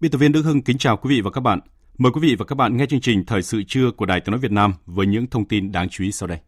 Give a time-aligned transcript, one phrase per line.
[0.00, 1.60] Biên tập viên Đức Hưng kính chào quý vị và các bạn.
[1.98, 4.30] Mời quý vị và các bạn nghe chương trình Thời sự trưa của Đài Tiếng
[4.30, 6.38] nói Việt Nam với những thông tin đáng chú ý sau đây.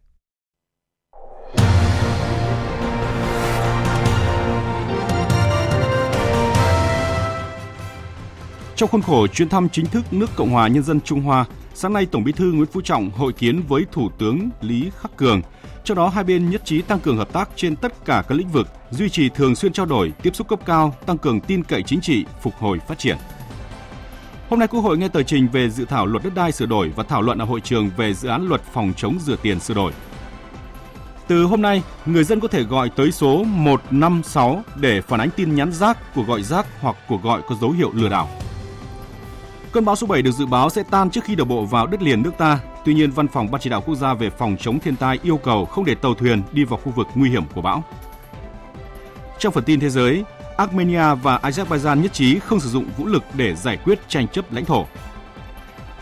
[8.75, 11.93] Trong khuôn khổ chuyến thăm chính thức nước Cộng hòa Nhân dân Trung Hoa, sáng
[11.93, 15.41] nay Tổng Bí thư Nguyễn Phú Trọng hội kiến với Thủ tướng Lý Khắc Cường.
[15.83, 18.49] Trong đó hai bên nhất trí tăng cường hợp tác trên tất cả các lĩnh
[18.49, 21.83] vực, duy trì thường xuyên trao đổi, tiếp xúc cấp cao, tăng cường tin cậy
[21.83, 23.17] chính trị, phục hồi phát triển.
[24.51, 26.91] Hôm nay Quốc hội nghe tờ trình về dự thảo luật đất đai sửa đổi
[26.95, 29.73] và thảo luận ở hội trường về dự án luật phòng chống rửa tiền sửa
[29.73, 29.91] đổi.
[31.27, 35.55] Từ hôm nay, người dân có thể gọi tới số 156 để phản ánh tin
[35.55, 38.29] nhắn rác, cuộc gọi rác hoặc cuộc gọi có dấu hiệu lừa đảo.
[39.71, 42.01] Cơn bão số 7 được dự báo sẽ tan trước khi đổ bộ vào đất
[42.01, 42.59] liền nước ta.
[42.85, 45.37] Tuy nhiên, Văn phòng Ban chỉ đạo quốc gia về phòng chống thiên tai yêu
[45.37, 47.83] cầu không để tàu thuyền đi vào khu vực nguy hiểm của bão.
[49.39, 50.23] Trong phần tin thế giới,
[50.61, 54.53] Armenia và Azerbaijan nhất trí không sử dụng vũ lực để giải quyết tranh chấp
[54.53, 54.85] lãnh thổ.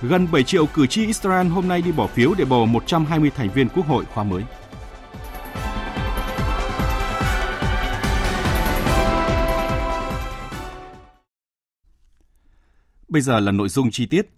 [0.02, 3.50] Gần 7 triệu cử tri Israel hôm nay đi bỏ phiếu để bầu 120 thành
[3.50, 4.44] viên quốc hội khóa mới.
[13.08, 14.30] Bây giờ là nội dung chi tiết.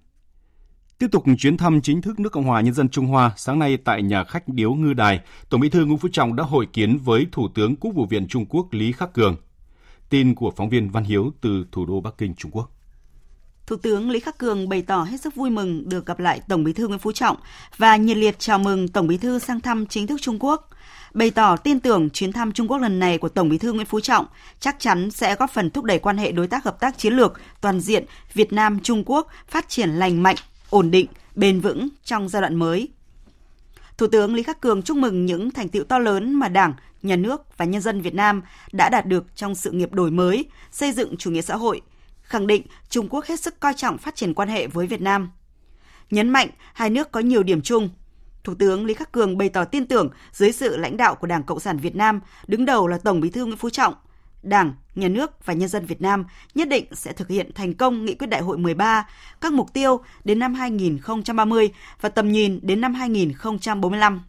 [0.99, 3.77] Tiếp tục chuyến thăm chính thức nước Cộng hòa Nhân dân Trung Hoa, sáng nay
[3.77, 6.97] tại nhà khách Điếu Ngư Đài, Tổng bí thư Nguyễn Phú Trọng đã hội kiến
[6.97, 9.35] với Thủ tướng Quốc vụ viện Trung Quốc Lý Khắc Cường.
[10.11, 12.71] Tin của phóng viên Văn Hiếu từ thủ đô Bắc Kinh, Trung Quốc.
[13.65, 16.63] Thủ tướng Lý Khắc Cường bày tỏ hết sức vui mừng được gặp lại Tổng
[16.63, 17.37] bí thư Nguyễn Phú Trọng
[17.77, 20.69] và nhiệt liệt chào mừng Tổng bí thư sang thăm chính thức Trung Quốc.
[21.13, 23.85] Bày tỏ tin tưởng chuyến thăm Trung Quốc lần này của Tổng bí thư Nguyễn
[23.85, 24.25] Phú Trọng
[24.59, 27.39] chắc chắn sẽ góp phần thúc đẩy quan hệ đối tác hợp tác chiến lược
[27.61, 30.35] toàn diện Việt Nam-Trung Quốc phát triển lành mạnh,
[30.69, 32.89] ổn định, bền vững trong giai đoạn mới.
[34.01, 37.15] Thủ tướng Lý Khắc Cường chúc mừng những thành tựu to lớn mà Đảng, Nhà
[37.15, 38.41] nước và nhân dân Việt Nam
[38.71, 41.81] đã đạt được trong sự nghiệp đổi mới, xây dựng chủ nghĩa xã hội,
[42.21, 45.31] khẳng định Trung Quốc hết sức coi trọng phát triển quan hệ với Việt Nam.
[46.09, 47.89] Nhấn mạnh hai nước có nhiều điểm chung.
[48.43, 51.43] Thủ tướng Lý Khắc Cường bày tỏ tin tưởng dưới sự lãnh đạo của Đảng
[51.43, 53.93] Cộng sản Việt Nam, đứng đầu là Tổng Bí thư Nguyễn Phú Trọng,
[54.43, 56.25] Đảng, Nhà nước và nhân dân Việt Nam
[56.55, 59.07] nhất định sẽ thực hiện thành công nghị quyết đại hội 13,
[59.41, 61.69] các mục tiêu đến năm 2030
[62.01, 64.21] và tầm nhìn đến năm 2045.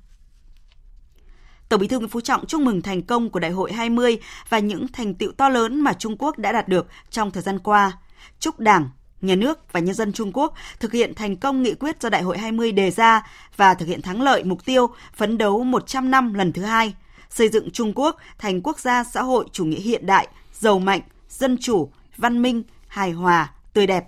[1.68, 4.18] Tổng Bí thư Nguyễn Phú Trọng chúc mừng thành công của Đại hội 20
[4.48, 7.58] và những thành tựu to lớn mà Trung Quốc đã đạt được trong thời gian
[7.58, 7.92] qua.
[8.38, 8.88] Chúc Đảng,
[9.20, 12.22] Nhà nước và nhân dân Trung Quốc thực hiện thành công nghị quyết do Đại
[12.22, 16.34] hội 20 đề ra và thực hiện thắng lợi mục tiêu phấn đấu 100 năm
[16.34, 16.94] lần thứ hai,
[17.34, 21.00] xây dựng Trung Quốc thành quốc gia xã hội chủ nghĩa hiện đại, giàu mạnh,
[21.28, 24.04] dân chủ, văn minh, hài hòa, tươi đẹp.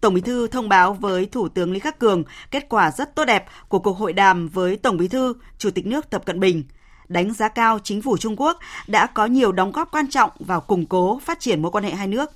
[0.00, 3.24] Tổng Bí thư thông báo với Thủ tướng Lý Khắc Cường kết quả rất tốt
[3.24, 6.64] đẹp của cuộc hội đàm với Tổng Bí thư, Chủ tịch nước Tập Cận Bình,
[7.08, 10.60] đánh giá cao chính phủ Trung Quốc đã có nhiều đóng góp quan trọng vào
[10.60, 12.30] củng cố phát triển mối quan hệ hai nước.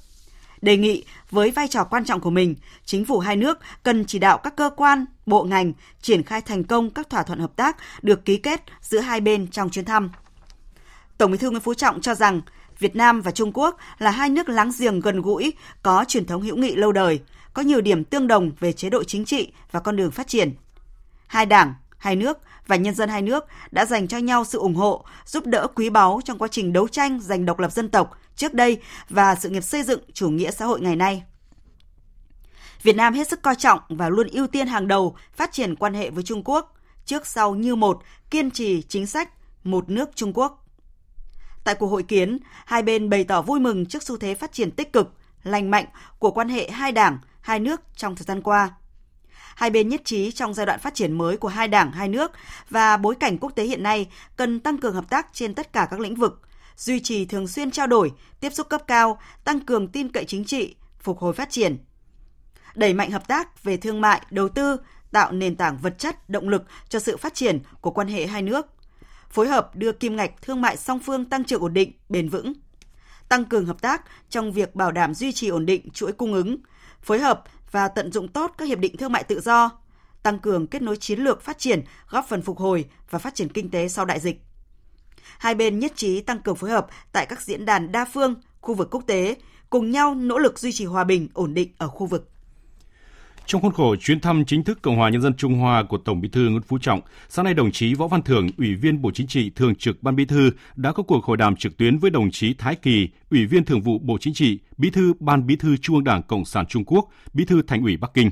[0.63, 4.19] Đề nghị với vai trò quan trọng của mình, chính phủ hai nước cần chỉ
[4.19, 5.73] đạo các cơ quan, bộ ngành
[6.03, 9.47] triển khai thành công các thỏa thuận hợp tác được ký kết giữa hai bên
[9.51, 10.11] trong chuyến thăm.
[11.19, 12.41] Tổng Bí thư Nguyễn Phú Trọng cho rằng
[12.79, 15.53] Việt Nam và Trung Quốc là hai nước láng giềng gần gũi,
[15.83, 17.21] có truyền thống hữu nghị lâu đời,
[17.55, 20.55] có nhiều điểm tương đồng về chế độ chính trị và con đường phát triển.
[21.27, 24.75] Hai đảng, hai nước và nhân dân hai nước đã dành cho nhau sự ủng
[24.75, 28.19] hộ, giúp đỡ quý báu trong quá trình đấu tranh giành độc lập dân tộc
[28.37, 31.23] trước đây và sự nghiệp xây dựng chủ nghĩa xã hội ngày nay.
[32.83, 35.95] Việt Nam hết sức coi trọng và luôn ưu tiên hàng đầu phát triển quan
[35.95, 39.31] hệ với Trung Quốc, trước sau như một, kiên trì chính sách
[39.65, 40.67] một nước Trung Quốc.
[41.65, 44.71] Tại cuộc hội kiến, hai bên bày tỏ vui mừng trước xu thế phát triển
[44.71, 45.85] tích cực, lành mạnh
[46.19, 48.71] của quan hệ hai đảng, hai nước trong thời gian qua.
[49.55, 52.33] Hai bên nhất trí trong giai đoạn phát triển mới của hai đảng, hai nước
[52.71, 55.89] và bối cảnh quốc tế hiện nay cần tăng cường hợp tác trên tất cả
[55.91, 56.43] các lĩnh vực,
[56.77, 60.45] duy trì thường xuyên trao đổi, tiếp xúc cấp cao, tăng cường tin cậy chính
[60.45, 61.79] trị, phục hồi phát triển.
[62.75, 64.77] Đẩy mạnh hợp tác về thương mại, đầu tư,
[65.13, 68.43] tạo nền tảng vật chất, động lực cho sự phát triển của quan hệ hai
[68.43, 68.67] nước.
[69.31, 72.53] phối hợp đưa kim ngạch thương mại song phương tăng trưởng ổn định, bền vững,
[73.29, 76.57] tăng cường hợp tác trong việc bảo đảm duy trì ổn định chuỗi cung ứng,
[77.03, 79.71] phối hợp và tận dụng tốt các hiệp định thương mại tự do,
[80.23, 83.49] tăng cường kết nối chiến lược phát triển, góp phần phục hồi và phát triển
[83.49, 84.41] kinh tế sau đại dịch.
[85.39, 88.75] Hai bên nhất trí tăng cường phối hợp tại các diễn đàn đa phương, khu
[88.75, 89.37] vực quốc tế,
[89.71, 92.31] cùng nhau nỗ lực duy trì hòa bình, ổn định ở khu vực.
[93.47, 96.21] Trong khuôn khổ chuyến thăm chính thức Cộng hòa Nhân dân Trung Hoa của Tổng
[96.21, 99.11] Bí thư Nguyễn Phú Trọng, sáng nay đồng chí Võ Văn Thưởng, Ủy viên Bộ
[99.15, 102.11] Chính trị, Thường trực Ban Bí thư đã có cuộc hội đàm trực tuyến với
[102.11, 105.57] đồng chí Thái Kỳ, Ủy viên Thường vụ Bộ Chính trị, Bí thư Ban Bí
[105.57, 108.31] thư Trung ương Đảng Cộng sản Trung Quốc, Bí thư Thành ủy Bắc Kinh.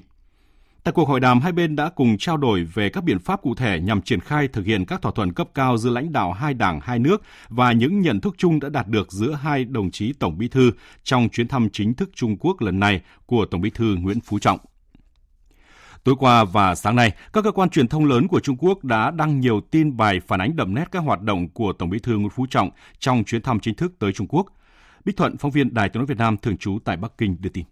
[0.84, 3.54] Tại cuộc hội đàm, hai bên đã cùng trao đổi về các biện pháp cụ
[3.54, 6.54] thể nhằm triển khai thực hiện các thỏa thuận cấp cao giữa lãnh đạo hai
[6.54, 10.12] đảng hai nước và những nhận thức chung đã đạt được giữa hai đồng chí
[10.12, 10.70] Tổng Bí thư
[11.04, 14.38] trong chuyến thăm chính thức Trung Quốc lần này của Tổng Bí thư Nguyễn Phú
[14.38, 14.58] Trọng.
[16.04, 19.10] Tối qua và sáng nay, các cơ quan truyền thông lớn của Trung Quốc đã
[19.10, 22.16] đăng nhiều tin bài phản ánh đậm nét các hoạt động của Tổng Bí thư
[22.16, 24.46] Nguyễn Phú Trọng trong chuyến thăm chính thức tới Trung Quốc.
[25.04, 27.50] Bích Thuận, phóng viên Đài Tiếng nói Việt Nam thường trú tại Bắc Kinh đưa
[27.50, 27.64] tin.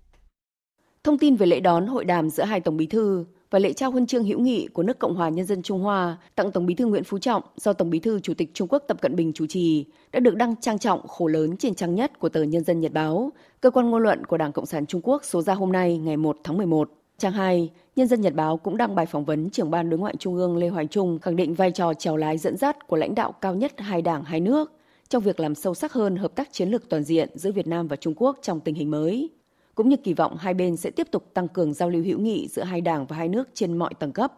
[1.04, 3.90] Thông tin về lễ đón hội đàm giữa hai Tổng Bí thư và lễ trao
[3.90, 6.74] huân chương hữu nghị của nước Cộng hòa Nhân dân Trung Hoa tặng Tổng Bí
[6.74, 9.32] thư Nguyễn Phú Trọng do Tổng Bí thư Chủ tịch Trung Quốc Tập Cận Bình
[9.32, 12.64] chủ trì đã được đăng trang trọng khổ lớn trên trang nhất của tờ Nhân
[12.64, 15.54] dân Nhật báo, cơ quan ngôn luận của Đảng Cộng sản Trung Quốc số ra
[15.54, 16.90] hôm nay ngày 1 tháng 11.
[17.18, 20.14] Trang 2, Nhân dân Nhật báo cũng đăng bài phỏng vấn trưởng ban đối ngoại
[20.18, 23.14] Trung ương Lê Hoài Trung khẳng định vai trò trèo lái dẫn dắt của lãnh
[23.14, 24.72] đạo cao nhất hai đảng hai nước
[25.08, 27.88] trong việc làm sâu sắc hơn hợp tác chiến lược toàn diện giữa Việt Nam
[27.88, 29.30] và Trung Quốc trong tình hình mới
[29.74, 32.48] cũng như kỳ vọng hai bên sẽ tiếp tục tăng cường giao lưu hữu nghị
[32.48, 34.32] giữa hai đảng và hai nước trên mọi tầng cấp,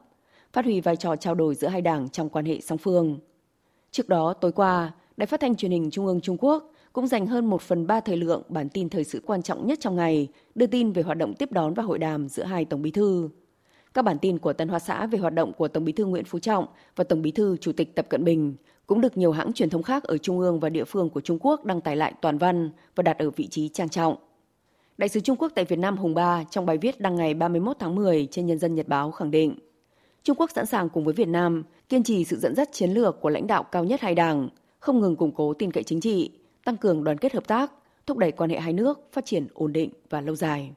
[0.53, 3.19] phát huy vai trò trao đổi giữa hai đảng trong quan hệ song phương.
[3.91, 7.27] Trước đó, tối qua, Đài Phát thanh Truyền hình Trung ương Trung Quốc cũng dành
[7.27, 10.29] hơn 1 phần 3 thời lượng bản tin thời sự quan trọng nhất trong ngày,
[10.55, 13.29] đưa tin về hoạt động tiếp đón và hội đàm giữa hai Tổng bí thư.
[13.95, 16.25] Các bản tin của Tân Hoa Xã về hoạt động của Tổng bí thư Nguyễn
[16.25, 16.67] Phú Trọng
[16.97, 18.55] và Tổng bí thư Chủ tịch Tập Cận Bình
[18.87, 21.39] cũng được nhiều hãng truyền thông khác ở Trung ương và địa phương của Trung
[21.41, 24.17] Quốc đăng tải lại toàn văn và đặt ở vị trí trang trọng.
[24.99, 27.77] Đại sứ Trung Quốc tại Việt Nam Hùng Ba trong bài viết đăng ngày 31
[27.81, 29.55] tháng 10 trên Nhân dân Nhật báo khẳng định
[30.25, 33.21] Trung Quốc sẵn sàng cùng với Việt Nam kiên trì sự dẫn dắt chiến lược
[33.21, 34.49] của lãnh đạo cao nhất hai đảng,
[34.81, 36.31] không ngừng củng cố tin cậy chính trị,
[36.65, 37.73] tăng cường đoàn kết hợp tác,
[38.07, 40.73] thúc đẩy quan hệ hai nước phát triển ổn định và lâu dài.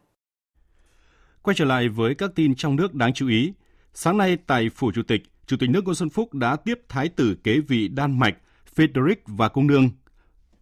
[1.42, 3.54] Quay trở lại với các tin trong nước đáng chú ý.
[3.94, 7.10] Sáng nay tại Phủ Chủ tịch, Chủ tịch nước Nguyễn Xuân Phúc đã tiếp Thái
[7.10, 8.38] tử kế vị Đan Mạch
[8.76, 9.90] Frederick và cung nương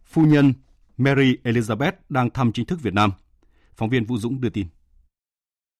[0.04, 0.52] phu nhân
[0.96, 3.12] Mary Elizabeth đang thăm chính thức Việt Nam.
[3.76, 4.66] Phóng viên Vũ Dũng đưa tin.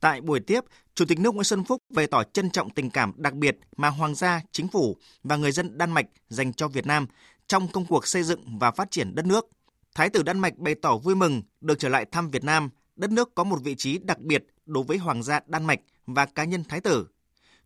[0.00, 0.60] Tại buổi tiếp,
[0.94, 3.88] Chủ tịch nước Nguyễn Xuân Phúc bày tỏ trân trọng tình cảm đặc biệt mà
[3.88, 7.06] Hoàng gia, Chính phủ và người dân Đan Mạch dành cho Việt Nam
[7.46, 9.46] trong công cuộc xây dựng và phát triển đất nước.
[9.94, 13.10] Thái tử Đan Mạch bày tỏ vui mừng được trở lại thăm Việt Nam, đất
[13.10, 16.44] nước có một vị trí đặc biệt đối với Hoàng gia Đan Mạch và cá
[16.44, 17.06] nhân Thái tử.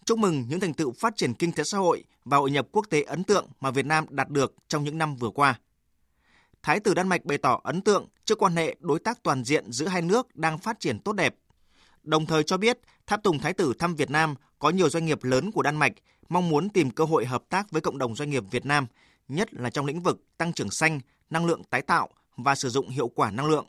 [0.05, 2.87] Chúc mừng những thành tựu phát triển kinh tế xã hội và hội nhập quốc
[2.91, 5.59] tế ấn tượng mà Việt Nam đạt được trong những năm vừa qua.
[6.63, 9.73] Thái tử Đan Mạch bày tỏ ấn tượng trước quan hệ đối tác toàn diện
[9.73, 11.35] giữa hai nước đang phát triển tốt đẹp.
[12.03, 15.25] Đồng thời cho biết, tháp tùng Thái tử thăm Việt Nam có nhiều doanh nghiệp
[15.25, 15.93] lớn của Đan Mạch
[16.29, 18.87] mong muốn tìm cơ hội hợp tác với cộng đồng doanh nghiệp Việt Nam,
[19.29, 22.89] nhất là trong lĩnh vực tăng trưởng xanh, năng lượng tái tạo và sử dụng
[22.89, 23.67] hiệu quả năng lượng.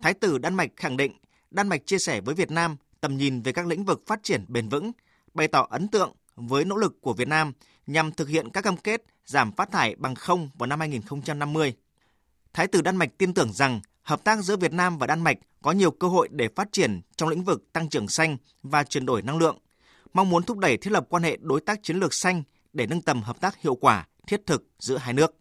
[0.00, 1.12] Thái tử Đan Mạch khẳng định
[1.50, 4.44] Đan Mạch chia sẻ với Việt Nam tầm nhìn về các lĩnh vực phát triển
[4.48, 4.92] bền vững,
[5.34, 7.52] bày tỏ ấn tượng với nỗ lực của Việt Nam
[7.86, 11.74] nhằm thực hiện các cam kết giảm phát thải bằng không vào năm 2050.
[12.56, 15.38] Thái tử Đan Mạch tin tưởng rằng hợp tác giữa Việt Nam và Đan Mạch
[15.62, 19.06] có nhiều cơ hội để phát triển trong lĩnh vực tăng trưởng xanh và chuyển
[19.06, 19.58] đổi năng lượng,
[20.12, 23.02] mong muốn thúc đẩy thiết lập quan hệ đối tác chiến lược xanh để nâng
[23.02, 25.36] tầm hợp tác hiệu quả, thiết thực giữa hai nước.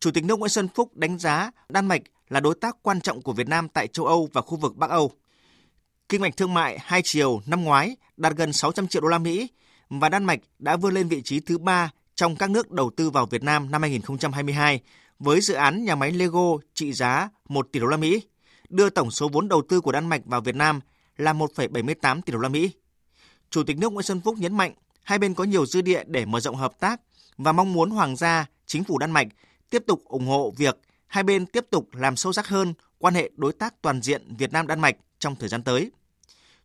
[0.00, 3.22] Chủ tịch nước Nguyễn Xuân Phúc đánh giá Đan Mạch là đối tác quan trọng
[3.22, 5.12] của Việt Nam tại châu Âu và khu vực Bắc Âu.
[6.08, 9.48] Kinh mạch thương mại hai chiều năm ngoái đạt gần 600 triệu đô la Mỹ
[9.88, 13.10] và Đan Mạch đã vươn lên vị trí thứ ba trong các nước đầu tư
[13.10, 14.80] vào Việt Nam năm 2022
[15.22, 18.22] với dự án nhà máy Lego trị giá 1 tỷ đô la Mỹ,
[18.68, 20.80] đưa tổng số vốn đầu tư của Đan Mạch vào Việt Nam
[21.16, 22.70] là 1,78 tỷ đô la Mỹ.
[23.50, 26.24] Chủ tịch nước Nguyễn Xuân Phúc nhấn mạnh hai bên có nhiều dư địa để
[26.24, 27.00] mở rộng hợp tác
[27.38, 29.26] và mong muốn Hoàng gia, chính phủ Đan Mạch
[29.70, 33.30] tiếp tục ủng hộ việc hai bên tiếp tục làm sâu sắc hơn quan hệ
[33.36, 35.90] đối tác toàn diện Việt Nam Đan Mạch trong thời gian tới.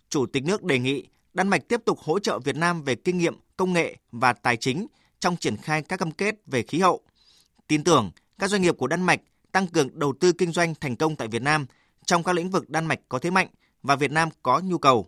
[0.10, 3.18] Chủ tịch nước đề nghị Đan Mạch tiếp tục hỗ trợ Việt Nam về kinh
[3.18, 4.88] nghiệm, công nghệ và tài chính
[5.20, 7.02] trong triển khai các cam kết về khí hậu.
[7.68, 10.96] Tin tưởng các doanh nghiệp của Đan Mạch tăng cường đầu tư kinh doanh thành
[10.96, 11.66] công tại Việt Nam
[12.06, 13.48] trong các lĩnh vực Đan Mạch có thế mạnh
[13.84, 15.08] và Việt Nam có nhu cầu.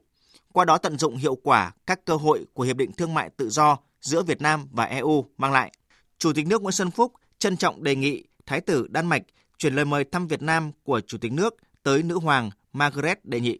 [0.53, 3.49] Qua đó tận dụng hiệu quả các cơ hội của Hiệp định Thương mại Tự
[3.49, 5.71] do giữa Việt Nam và EU mang lại.
[6.17, 9.21] Chủ tịch nước Nguyễn Xuân Phúc trân trọng đề nghị Thái tử Đan Mạch
[9.57, 13.39] chuyển lời mời thăm Việt Nam của Chủ tịch nước tới nữ hoàng Margaret Đệ
[13.39, 13.59] Nhị.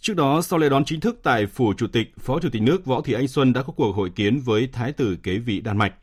[0.00, 2.84] Trước đó, sau lễ đón chính thức tại Phủ Chủ tịch, Phó Chủ tịch nước
[2.84, 5.78] Võ Thị Anh Xuân đã có cuộc hội kiến với Thái tử kế vị Đan
[5.78, 5.94] Mạch.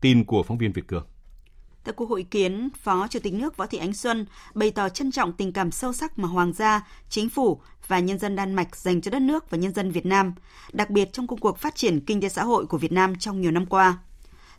[0.00, 1.06] Tin của phóng viên Việt Cường.
[1.86, 5.12] Tại cuộc hội kiến, Phó Chủ tịch nước Võ Thị Ánh Xuân bày tỏ trân
[5.12, 8.76] trọng tình cảm sâu sắc mà Hoàng gia, Chính phủ và nhân dân Đan Mạch
[8.76, 10.34] dành cho đất nước và nhân dân Việt Nam,
[10.72, 13.40] đặc biệt trong công cuộc phát triển kinh tế xã hội của Việt Nam trong
[13.40, 13.98] nhiều năm qua.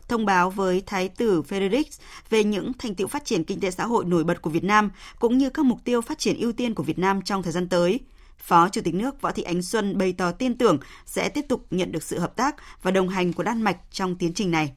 [0.08, 3.86] Thông báo với Thái tử Frederick về những thành tiệu phát triển kinh tế xã
[3.86, 6.74] hội nổi bật của Việt Nam cũng như các mục tiêu phát triển ưu tiên
[6.74, 8.00] của Việt Nam trong thời gian tới.
[8.38, 11.66] Phó Chủ tịch nước Võ Thị Ánh Xuân bày tỏ tin tưởng sẽ tiếp tục
[11.72, 14.74] nhận được sự hợp tác và đồng hành của Đan Mạch trong tiến trình này.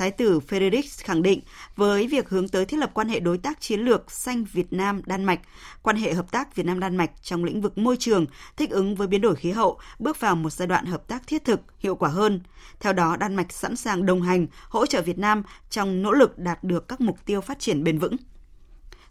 [0.00, 1.40] Thái tử Frederick khẳng định
[1.76, 5.00] với việc hướng tới thiết lập quan hệ đối tác chiến lược xanh Việt Nam
[5.06, 5.40] Đan Mạch,
[5.82, 8.26] quan hệ hợp tác Việt Nam Đan Mạch trong lĩnh vực môi trường,
[8.56, 11.44] thích ứng với biến đổi khí hậu, bước vào một giai đoạn hợp tác thiết
[11.44, 12.40] thực, hiệu quả hơn.
[12.80, 16.38] Theo đó, Đan Mạch sẵn sàng đồng hành, hỗ trợ Việt Nam trong nỗ lực
[16.38, 18.16] đạt được các mục tiêu phát triển bền vững.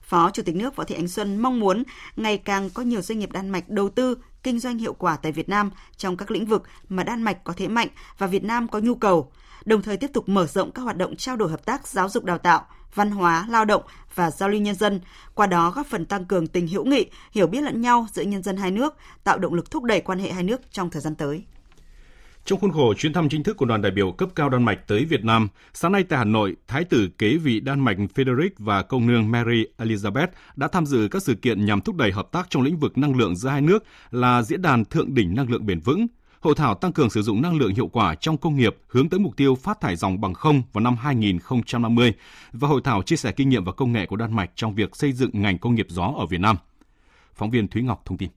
[0.02, 1.84] Phó Chủ tịch nước Võ Thị Ánh Xuân mong muốn
[2.16, 5.32] ngày càng có nhiều doanh nghiệp Đan Mạch đầu tư, kinh doanh hiệu quả tại
[5.32, 8.68] Việt Nam trong các lĩnh vực mà Đan Mạch có thế mạnh và Việt Nam
[8.68, 9.32] có nhu cầu,
[9.66, 12.24] đồng thời tiếp tục mở rộng các hoạt động trao đổi hợp tác giáo dục
[12.24, 13.84] đào tạo, văn hóa, lao động
[14.16, 15.00] và giao lưu nhân dân,
[15.34, 18.44] qua đó góp phần tăng cường tình hữu nghị, hiểu biết lẫn nhau giữa nhân
[18.44, 21.16] dân hai nước, tạo động lực thúc đẩy quan hệ hai nước trong thời gian
[21.16, 21.44] tới.
[22.46, 24.88] Trong khuôn khổ chuyến thăm chính thức của đoàn đại biểu cấp cao Đan Mạch
[24.88, 28.50] tới Việt Nam, sáng nay tại Hà Nội, Thái tử kế vị Đan Mạch Frederick
[28.58, 32.32] và công nương Mary Elizabeth đã tham dự các sự kiện nhằm thúc đẩy hợp
[32.32, 35.50] tác trong lĩnh vực năng lượng giữa hai nước là diễn đàn thượng đỉnh năng
[35.50, 36.08] lượng bền vững,
[36.40, 39.20] hội thảo tăng cường sử dụng năng lượng hiệu quả trong công nghiệp hướng tới
[39.20, 42.14] mục tiêu phát thải dòng bằng không vào năm 2050
[42.52, 44.96] và hội thảo chia sẻ kinh nghiệm và công nghệ của Đan Mạch trong việc
[44.96, 46.58] xây dựng ngành công nghiệp gió ở Việt Nam.
[47.36, 48.30] Phóng viên Thúy Ngọc thông tin.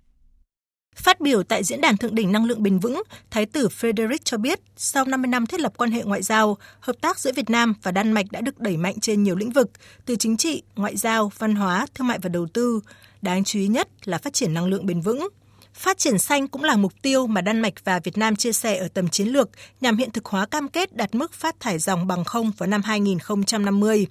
[0.97, 4.37] Phát biểu tại diễn đàn thượng đỉnh năng lượng bền vững, Thái tử Frederick cho
[4.37, 7.75] biết, sau 50 năm thiết lập quan hệ ngoại giao, hợp tác giữa Việt Nam
[7.83, 9.71] và Đan Mạch đã được đẩy mạnh trên nhiều lĩnh vực,
[10.07, 12.81] từ chính trị, ngoại giao, văn hóa, thương mại và đầu tư.
[13.23, 15.29] Đáng chú ý nhất là phát triển năng lượng bền vững.
[15.75, 18.77] Phát triển xanh cũng là mục tiêu mà Đan Mạch và Việt Nam chia sẻ
[18.77, 19.51] ở tầm chiến lược
[19.81, 22.83] nhằm hiện thực hóa cam kết đạt mức phát thải dòng bằng không vào năm
[22.83, 24.07] 2050.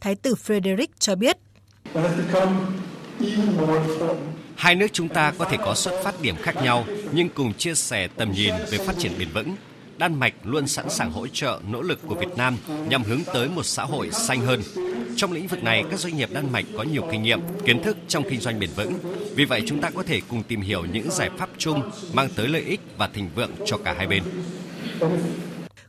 [0.00, 1.36] Thái tử Frederick cho biết.
[4.56, 7.74] Hai nước chúng ta có thể có xuất phát điểm khác nhau, nhưng cùng chia
[7.74, 9.56] sẻ tầm nhìn về phát triển bền vững.
[9.98, 12.56] Đan Mạch luôn sẵn sàng hỗ trợ nỗ lực của Việt Nam
[12.88, 14.62] nhằm hướng tới một xã hội xanh hơn.
[15.16, 17.96] Trong lĩnh vực này, các doanh nghiệp Đan Mạch có nhiều kinh nghiệm, kiến thức
[18.08, 18.94] trong kinh doanh bền vững.
[19.34, 22.48] Vì vậy, chúng ta có thể cùng tìm hiểu những giải pháp chung mang tới
[22.48, 24.22] lợi ích và thịnh vượng cho cả hai bên.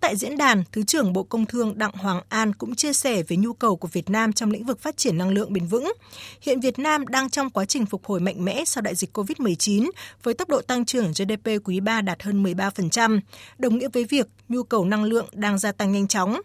[0.05, 3.37] Tại diễn đàn, Thứ trưởng Bộ Công Thương Đặng Hoàng An cũng chia sẻ về
[3.37, 5.93] nhu cầu của Việt Nam trong lĩnh vực phát triển năng lượng bền vững.
[6.41, 9.89] Hiện Việt Nam đang trong quá trình phục hồi mạnh mẽ sau đại dịch COVID-19
[10.23, 13.19] với tốc độ tăng trưởng GDP quý 3 đạt hơn 13%,
[13.57, 16.41] đồng nghĩa với việc nhu cầu năng lượng đang gia tăng nhanh chóng.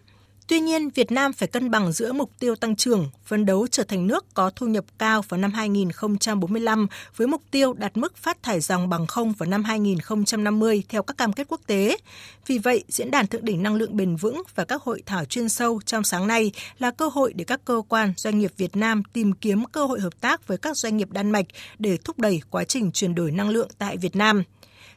[0.47, 3.83] Tuy nhiên, Việt Nam phải cân bằng giữa mục tiêu tăng trưởng, phấn đấu trở
[3.83, 8.43] thành nước có thu nhập cao vào năm 2045 với mục tiêu đạt mức phát
[8.43, 11.97] thải dòng bằng không vào năm 2050 theo các cam kết quốc tế.
[12.47, 15.49] Vì vậy, Diễn đàn Thượng đỉnh Năng lượng bền vững và các hội thảo chuyên
[15.49, 19.03] sâu trong sáng nay là cơ hội để các cơ quan, doanh nghiệp Việt Nam
[19.13, 21.45] tìm kiếm cơ hội hợp tác với các doanh nghiệp Đan Mạch
[21.79, 24.43] để thúc đẩy quá trình chuyển đổi năng lượng tại Việt Nam.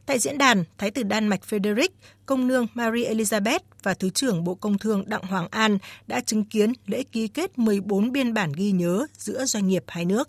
[0.06, 1.88] Tại diễn đàn, Thái tử Đan Mạch Frederick,
[2.26, 6.44] công nương Marie Elizabeth và Thứ trưởng Bộ Công Thương Đặng Hoàng An đã chứng
[6.44, 10.28] kiến lễ ký kết 14 biên bản ghi nhớ giữa doanh nghiệp hai nước.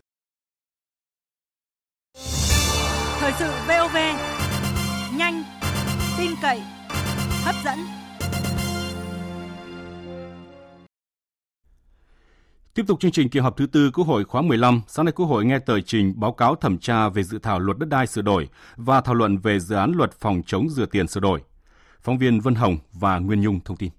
[3.19, 3.97] Thời sự VOV,
[5.17, 5.43] nhanh,
[6.17, 6.61] tin cậy,
[7.43, 7.94] hấp dẫn.
[12.75, 15.25] Tiếp tục chương trình kỳ họp thứ tư Quốc hội khóa 15, sáng nay Quốc
[15.25, 18.21] hội nghe tờ trình báo cáo thẩm tra về dự thảo luật đất đai sửa
[18.21, 21.41] đổi và thảo luận về dự án luật phòng chống rửa tiền sửa đổi.
[22.01, 23.89] Phóng viên Vân Hồng và Nguyên Nhung thông tin.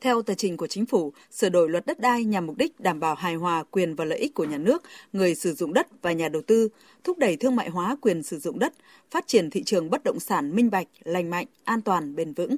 [0.00, 3.00] Theo tờ trình của chính phủ, sửa đổi luật đất đai nhằm mục đích đảm
[3.00, 6.12] bảo hài hòa quyền và lợi ích của nhà nước, người sử dụng đất và
[6.12, 6.68] nhà đầu tư,
[7.04, 8.74] thúc đẩy thương mại hóa quyền sử dụng đất,
[9.10, 12.56] phát triển thị trường bất động sản minh bạch, lành mạnh, an toàn, bền vững.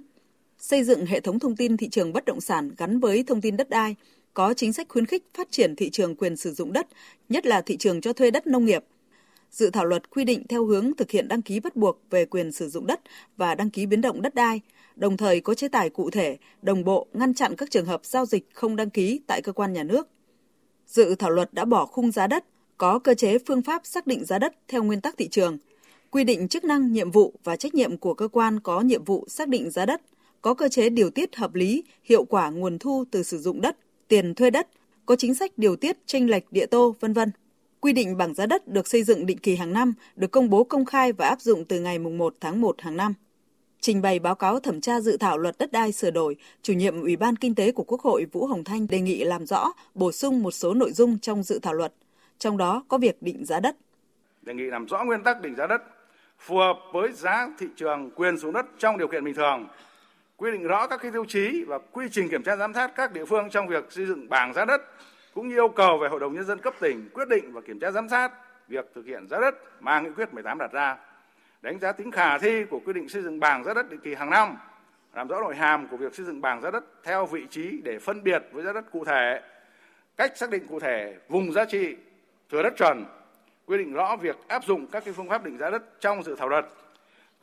[0.59, 3.57] Xây dựng hệ thống thông tin thị trường bất động sản gắn với thông tin
[3.57, 3.97] đất đai,
[4.37, 6.87] có chính sách khuyến khích phát triển thị trường quyền sử dụng đất,
[7.29, 8.85] nhất là thị trường cho thuê đất nông nghiệp.
[9.51, 12.53] Dự thảo luật quy định theo hướng thực hiện đăng ký bắt buộc về quyền
[12.53, 13.01] sử dụng đất
[13.37, 14.61] và đăng ký biến động đất đai,
[14.97, 18.27] đồng thời có chế tài cụ thể, đồng bộ ngăn chặn các trường hợp giao
[18.27, 20.09] dịch không đăng ký tại cơ quan nhà nước.
[20.87, 22.45] Dự thảo luật đã bỏ khung giá đất,
[22.79, 25.59] có cơ chế phương pháp xác định giá đất theo nguyên tắc thị trường,
[26.11, 29.25] quy định chức năng, nhiệm vụ và trách nhiệm của cơ quan có nhiệm vụ
[29.29, 30.03] xác định giá đất,
[30.43, 33.77] có cơ chế điều tiết hợp lý, hiệu quả nguồn thu từ sử dụng đất,
[34.09, 34.69] tiền thuê đất,
[35.07, 37.31] có chính sách điều tiết tranh lệch địa tô, vân vân.
[37.81, 40.65] Quy định bảng giá đất được xây dựng định kỳ hàng năm, được công bố
[40.65, 43.15] công khai và áp dụng từ ngày 1 tháng 1 hàng năm.
[43.81, 47.01] Trình bày báo cáo thẩm tra dự thảo luật đất đai sửa đổi, chủ nhiệm
[47.01, 50.13] Ủy ban Kinh tế của Quốc hội Vũ Hồng Thanh đề nghị làm rõ, bổ
[50.13, 51.93] sung một số nội dung trong dự thảo luật,
[52.39, 53.77] trong đó có việc định giá đất.
[54.43, 55.83] Đề nghị làm rõ nguyên tắc định giá đất,
[56.39, 59.67] phù hợp với giá thị trường quyền sử dụng đất trong điều kiện bình thường,
[60.37, 63.13] quy định rõ các cái tiêu chí và quy trình kiểm tra giám sát các
[63.13, 64.83] địa phương trong việc xây dựng bảng giá đất
[65.35, 67.79] cũng như yêu cầu về Hội đồng nhân dân cấp tỉnh quyết định và kiểm
[67.81, 68.33] tra giám sát
[68.69, 70.97] việc thực hiện giá đất mà nghị quyết 18 đặt ra.
[71.63, 74.15] Đánh giá tính khả thi của quy định xây dựng bảng giá đất định kỳ
[74.15, 74.57] hàng năm,
[75.15, 77.99] làm rõ nội hàm của việc xây dựng bảng giá đất theo vị trí để
[77.99, 79.41] phân biệt với giá đất cụ thể,
[80.17, 81.97] cách xác định cụ thể vùng giá trị,
[82.51, 83.05] thừa đất chuẩn
[83.67, 86.37] quy định rõ việc áp dụng các cái phương pháp định giá đất trong dự
[86.39, 86.67] thảo luật.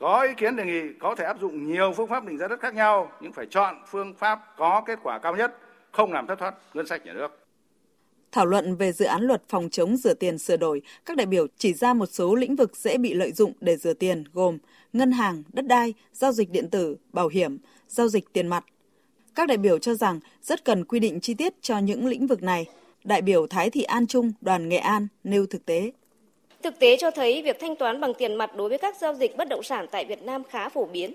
[0.03, 2.59] Có ý kiến đề nghị có thể áp dụng nhiều phương pháp định giá đất
[2.59, 5.57] khác nhau nhưng phải chọn phương pháp có kết quả cao nhất,
[5.91, 7.27] không làm thất thoát ngân sách nhà nước.
[8.31, 11.47] Thảo luận về dự án luật phòng chống rửa tiền sửa đổi, các đại biểu
[11.57, 14.57] chỉ ra một số lĩnh vực dễ bị lợi dụng để rửa tiền gồm
[14.93, 17.57] ngân hàng, đất đai, giao dịch điện tử, bảo hiểm,
[17.87, 18.65] giao dịch tiền mặt.
[19.35, 22.43] Các đại biểu cho rằng rất cần quy định chi tiết cho những lĩnh vực
[22.43, 22.65] này.
[23.03, 25.91] Đại biểu Thái Thị An Trung, đoàn Nghệ An nêu thực tế.
[26.63, 29.37] Thực tế cho thấy việc thanh toán bằng tiền mặt đối với các giao dịch
[29.37, 31.13] bất động sản tại Việt Nam khá phổ biến.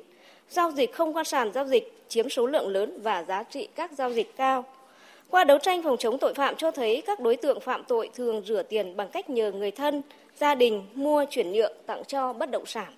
[0.51, 3.93] Giao dịch không qua sàn giao dịch chiếm số lượng lớn và giá trị các
[3.93, 4.65] giao dịch cao.
[5.31, 8.43] Qua đấu tranh phòng chống tội phạm cho thấy các đối tượng phạm tội thường
[8.47, 10.03] rửa tiền bằng cách nhờ người thân,
[10.39, 12.93] gia đình mua chuyển nhượng tặng cho bất động sản.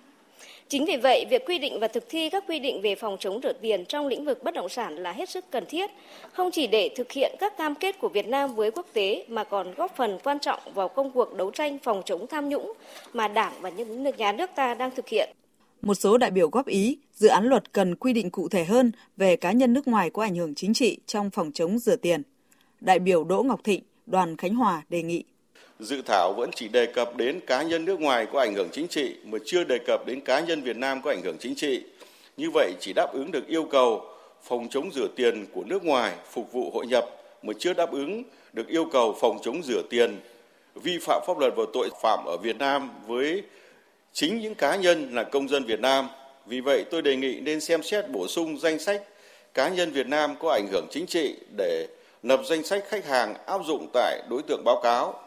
[0.71, 3.39] Chính vì vậy, việc quy định và thực thi các quy định về phòng chống
[3.43, 5.91] rửa tiền trong lĩnh vực bất động sản là hết sức cần thiết,
[6.33, 9.43] không chỉ để thực hiện các cam kết của Việt Nam với quốc tế mà
[9.43, 12.73] còn góp phần quan trọng vào công cuộc đấu tranh phòng chống tham nhũng
[13.13, 15.29] mà Đảng và những nước nhà nước ta đang thực hiện.
[15.81, 18.91] Một số đại biểu góp ý, dự án luật cần quy định cụ thể hơn
[19.17, 22.21] về cá nhân nước ngoài có ảnh hưởng chính trị trong phòng chống rửa tiền.
[22.81, 25.23] Đại biểu Đỗ Ngọc Thịnh, đoàn Khánh Hòa đề nghị
[25.81, 28.87] dự thảo vẫn chỉ đề cập đến cá nhân nước ngoài có ảnh hưởng chính
[28.87, 31.83] trị mà chưa đề cập đến cá nhân Việt Nam có ảnh hưởng chính trị.
[32.37, 34.05] Như vậy chỉ đáp ứng được yêu cầu
[34.43, 37.05] phòng chống rửa tiền của nước ngoài phục vụ hội nhập
[37.41, 38.23] mà chưa đáp ứng
[38.53, 40.19] được yêu cầu phòng chống rửa tiền
[40.75, 43.43] vi phạm pháp luật và tội phạm ở Việt Nam với
[44.13, 46.07] chính những cá nhân là công dân Việt Nam.
[46.45, 49.03] Vì vậy tôi đề nghị nên xem xét bổ sung danh sách
[49.53, 51.87] cá nhân Việt Nam có ảnh hưởng chính trị để
[52.23, 55.20] lập danh sách khách hàng áp dụng tại đối tượng báo cáo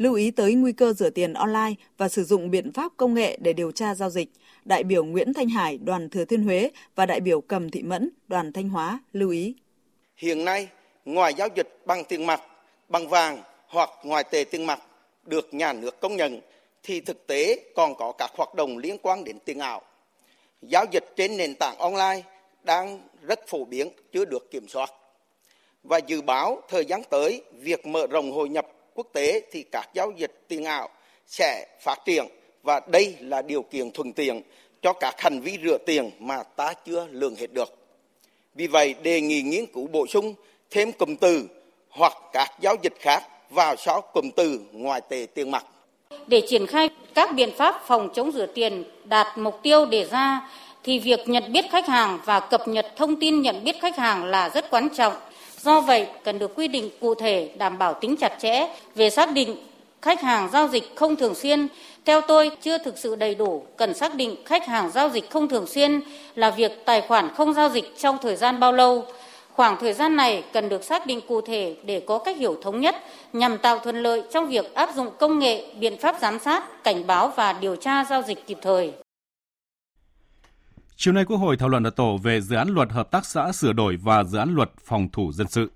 [0.00, 3.38] lưu ý tới nguy cơ rửa tiền online và sử dụng biện pháp công nghệ
[3.40, 4.28] để điều tra giao dịch,
[4.64, 8.10] đại biểu Nguyễn Thanh Hải, đoàn Thừa Thiên Huế và đại biểu Cầm Thị Mẫn,
[8.28, 9.54] đoàn Thanh Hóa lưu ý.
[10.16, 10.68] Hiện nay,
[11.04, 12.40] ngoài giao dịch bằng tiền mặt,
[12.88, 14.82] bằng vàng hoặc ngoài tệ tiền mặt
[15.26, 16.40] được nhà nước công nhận
[16.82, 19.82] thì thực tế còn có các hoạt động liên quan đến tiền ảo.
[20.62, 22.22] Giao dịch trên nền tảng online
[22.62, 24.90] đang rất phổ biến, chưa được kiểm soát.
[25.82, 28.66] Và dự báo thời gian tới, việc mở rộng hội nhập
[29.00, 30.88] quốc tế thì các giao dịch tiền ảo
[31.26, 32.26] sẽ phát triển
[32.62, 34.42] và đây là điều kiện thuận tiện
[34.82, 37.74] cho các hành vi rửa tiền mà ta chưa lường hết được.
[38.54, 40.34] Vì vậy, đề nghị nghiên cứu bổ sung
[40.70, 41.48] thêm cụm từ
[41.88, 45.66] hoặc các giao dịch khác vào sau cụm từ ngoại tệ tiền mặt.
[46.26, 50.50] Để triển khai các biện pháp phòng chống rửa tiền đạt mục tiêu đề ra
[50.84, 54.24] thì việc nhận biết khách hàng và cập nhật thông tin nhận biết khách hàng
[54.24, 55.12] là rất quan trọng
[55.62, 59.32] Do vậy, cần được quy định cụ thể đảm bảo tính chặt chẽ về xác
[59.32, 59.56] định
[60.02, 61.68] khách hàng giao dịch không thường xuyên.
[62.04, 65.48] Theo tôi, chưa thực sự đầy đủ, cần xác định khách hàng giao dịch không
[65.48, 66.00] thường xuyên
[66.34, 69.04] là việc tài khoản không giao dịch trong thời gian bao lâu.
[69.52, 72.80] Khoảng thời gian này cần được xác định cụ thể để có cách hiểu thống
[72.80, 72.96] nhất
[73.32, 77.06] nhằm tạo thuận lợi trong việc áp dụng công nghệ, biện pháp giám sát, cảnh
[77.06, 78.92] báo và điều tra giao dịch kịp thời.
[81.02, 83.52] Chiều nay Quốc hội thảo luận ở tổ về dự án luật hợp tác xã
[83.52, 85.70] sửa đổi và dự án luật phòng thủ dân sự.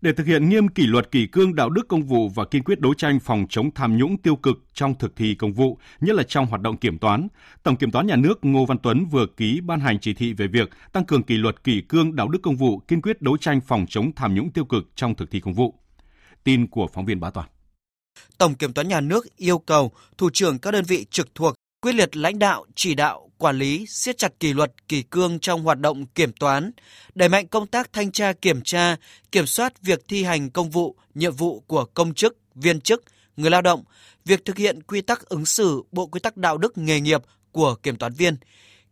[0.00, 2.80] Để thực hiện nghiêm kỷ luật kỷ cương đạo đức công vụ và kiên quyết
[2.80, 6.22] đấu tranh phòng chống tham nhũng tiêu cực trong thực thi công vụ, nhất là
[6.22, 7.28] trong hoạt động kiểm toán,
[7.62, 10.46] Tổng Kiểm toán Nhà nước Ngô Văn Tuấn vừa ký ban hành chỉ thị về
[10.46, 13.60] việc tăng cường kỷ luật kỷ cương đạo đức công vụ, kiên quyết đấu tranh
[13.60, 15.74] phòng chống tham nhũng tiêu cực trong thực thi công vụ.
[16.44, 17.48] Tin của phóng viên Bá Toàn.
[18.38, 21.94] Tổng Kiểm toán Nhà nước yêu cầu thủ trưởng các đơn vị trực thuộc quyết
[21.94, 25.80] liệt lãnh đạo, chỉ đạo, quản lý, siết chặt kỷ luật, kỷ cương trong hoạt
[25.80, 26.70] động kiểm toán,
[27.14, 28.96] đẩy mạnh công tác thanh tra kiểm tra,
[29.32, 33.04] kiểm soát việc thi hành công vụ, nhiệm vụ của công chức, viên chức,
[33.36, 33.84] người lao động,
[34.24, 37.22] việc thực hiện quy tắc ứng xử, bộ quy tắc đạo đức nghề nghiệp
[37.52, 38.36] của kiểm toán viên,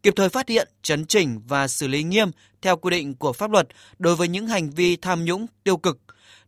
[0.02, 2.30] kịp thời phát hiện, chấn chỉnh và xử lý nghiêm
[2.62, 5.98] theo quy định của pháp luật đối với những hành vi tham nhũng tiêu cực,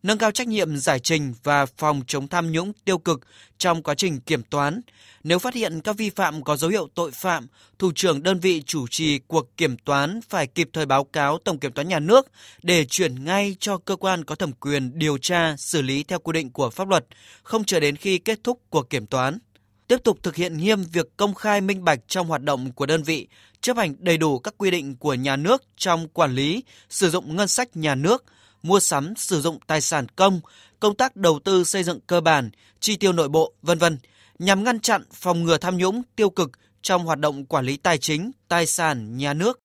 [0.03, 3.21] nâng cao trách nhiệm giải trình và phòng chống tham nhũng tiêu cực
[3.57, 4.81] trong quá trình kiểm toán.
[5.23, 7.47] Nếu phát hiện các vi phạm có dấu hiệu tội phạm,
[7.79, 11.59] thủ trưởng đơn vị chủ trì cuộc kiểm toán phải kịp thời báo cáo Tổng
[11.59, 12.27] kiểm toán nhà nước
[12.63, 16.33] để chuyển ngay cho cơ quan có thẩm quyền điều tra, xử lý theo quy
[16.33, 17.05] định của pháp luật,
[17.43, 19.39] không chờ đến khi kết thúc cuộc kiểm toán.
[19.87, 23.03] Tiếp tục thực hiện nghiêm việc công khai minh bạch trong hoạt động của đơn
[23.03, 23.27] vị,
[23.61, 27.35] chấp hành đầy đủ các quy định của nhà nước trong quản lý, sử dụng
[27.35, 28.25] ngân sách nhà nước–
[28.63, 30.41] mua sắm, sử dụng tài sản công,
[30.79, 33.97] công tác đầu tư xây dựng cơ bản, chi tiêu nội bộ, vân vân,
[34.39, 37.97] nhằm ngăn chặn phòng ngừa tham nhũng tiêu cực trong hoạt động quản lý tài
[37.97, 39.59] chính, tài sản nhà nước.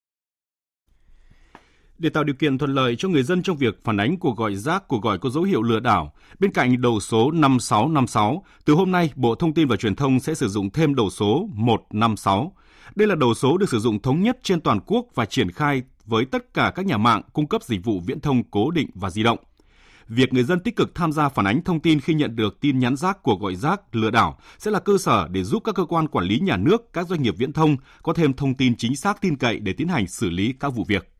[1.99, 4.57] Để tạo điều kiện thuận lợi cho người dân trong việc phản ánh cuộc gọi
[4.57, 8.93] rác, cuộc gọi có dấu hiệu lừa đảo, bên cạnh đầu số 5656, từ hôm
[8.93, 12.53] nay Bộ Thông tin và Truyền thông sẽ sử dụng thêm đầu số 156.
[12.95, 15.83] Đây là đầu số được sử dụng thống nhất trên toàn quốc và triển khai
[16.07, 19.11] với tất cả các nhà mạng cung cấp dịch vụ viễn thông cố định và
[19.11, 19.38] di động.
[20.09, 22.79] Việc người dân tích cực tham gia phản ánh thông tin khi nhận được tin
[22.79, 25.85] nhắn rác của gọi rác lừa đảo sẽ là cơ sở để giúp các cơ
[25.85, 28.97] quan quản lý nhà nước, các doanh nghiệp viễn thông có thêm thông tin chính
[28.97, 31.12] xác tin cậy để tiến hành xử lý các vụ việc.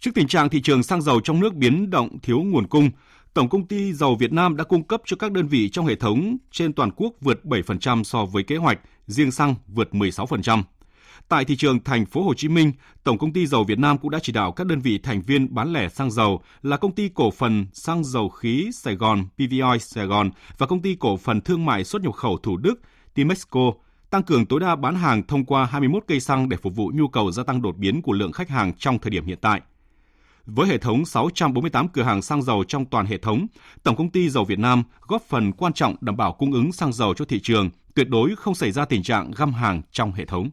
[0.00, 2.90] Trước tình trạng thị trường xăng dầu trong nước biến động thiếu nguồn cung,
[3.34, 5.94] Tổng công ty dầu Việt Nam đã cung cấp cho các đơn vị trong hệ
[5.94, 10.62] thống trên toàn quốc vượt 7% so với kế hoạch, riêng xăng vượt 16%.
[11.32, 12.72] Tại thị trường thành phố Hồ Chí Minh,
[13.04, 15.54] Tổng công ty dầu Việt Nam cũng đã chỉ đạo các đơn vị thành viên
[15.54, 19.78] bán lẻ xăng dầu là công ty cổ phần xăng dầu khí Sài Gòn PVOI
[19.78, 22.74] Sài Gòn và công ty cổ phần thương mại xuất nhập khẩu Thủ Đức
[23.14, 23.60] Timexco
[24.10, 27.08] tăng cường tối đa bán hàng thông qua 21 cây xăng để phục vụ nhu
[27.08, 29.60] cầu gia tăng đột biến của lượng khách hàng trong thời điểm hiện tại.
[30.46, 33.46] Với hệ thống 648 cửa hàng xăng dầu trong toàn hệ thống,
[33.82, 36.92] Tổng công ty dầu Việt Nam góp phần quan trọng đảm bảo cung ứng xăng
[36.92, 40.24] dầu cho thị trường, tuyệt đối không xảy ra tình trạng găm hàng trong hệ
[40.24, 40.50] thống.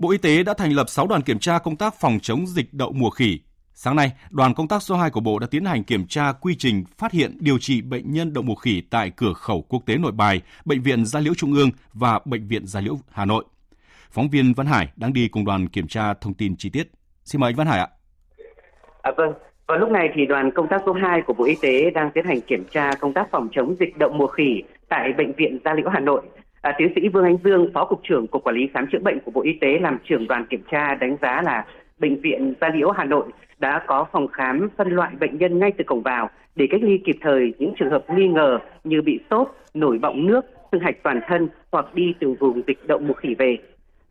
[0.00, 2.66] Bộ Y tế đã thành lập 6 đoàn kiểm tra công tác phòng chống dịch
[2.72, 3.40] đậu mùa khỉ.
[3.74, 6.54] Sáng nay, đoàn công tác số 2 của Bộ đã tiến hành kiểm tra quy
[6.58, 9.96] trình phát hiện điều trị bệnh nhân đậu mùa khỉ tại cửa khẩu quốc tế
[9.96, 13.44] Nội Bài, Bệnh viện Gia Liễu Trung ương và Bệnh viện Gia Liễu Hà Nội.
[14.10, 16.90] Phóng viên Văn Hải đang đi cùng đoàn kiểm tra thông tin chi tiết.
[17.24, 17.88] Xin mời anh Văn Hải ạ.
[19.02, 19.32] À, vâng,
[19.66, 22.24] vào lúc này thì đoàn công tác số 2 của Bộ Y tế đang tiến
[22.24, 25.74] hành kiểm tra công tác phòng chống dịch đậu mùa khỉ tại Bệnh viện Gia
[25.74, 26.22] Liễu Hà Nội.
[26.62, 29.20] À, tiến sĩ Vương Anh Dương, Phó Cục trưởng Cục Quản lý Khám chữa bệnh
[29.20, 31.64] của Bộ Y tế làm trưởng đoàn kiểm tra đánh giá là
[31.98, 33.24] Bệnh viện Gia Liễu Hà Nội
[33.58, 36.98] đã có phòng khám phân loại bệnh nhân ngay từ cổng vào để cách ly
[36.98, 41.02] kịp thời những trường hợp nghi ngờ như bị sốt, nổi bọng nước, sưng hạch
[41.02, 43.58] toàn thân hoặc đi từ vùng dịch đậu mùa khỉ về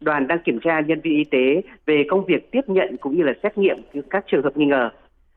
[0.01, 3.23] đoàn đang kiểm tra nhân viên y tế về công việc tiếp nhận cũng như
[3.23, 3.77] là xét nghiệm
[4.09, 4.89] các trường hợp nghi ngờ.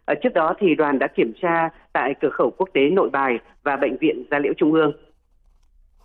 [0.05, 3.39] Ở trước đó thì đoàn đã kiểm tra tại cửa khẩu quốc tế Nội Bài
[3.63, 4.93] và bệnh viện Gia Liễu Trung ương.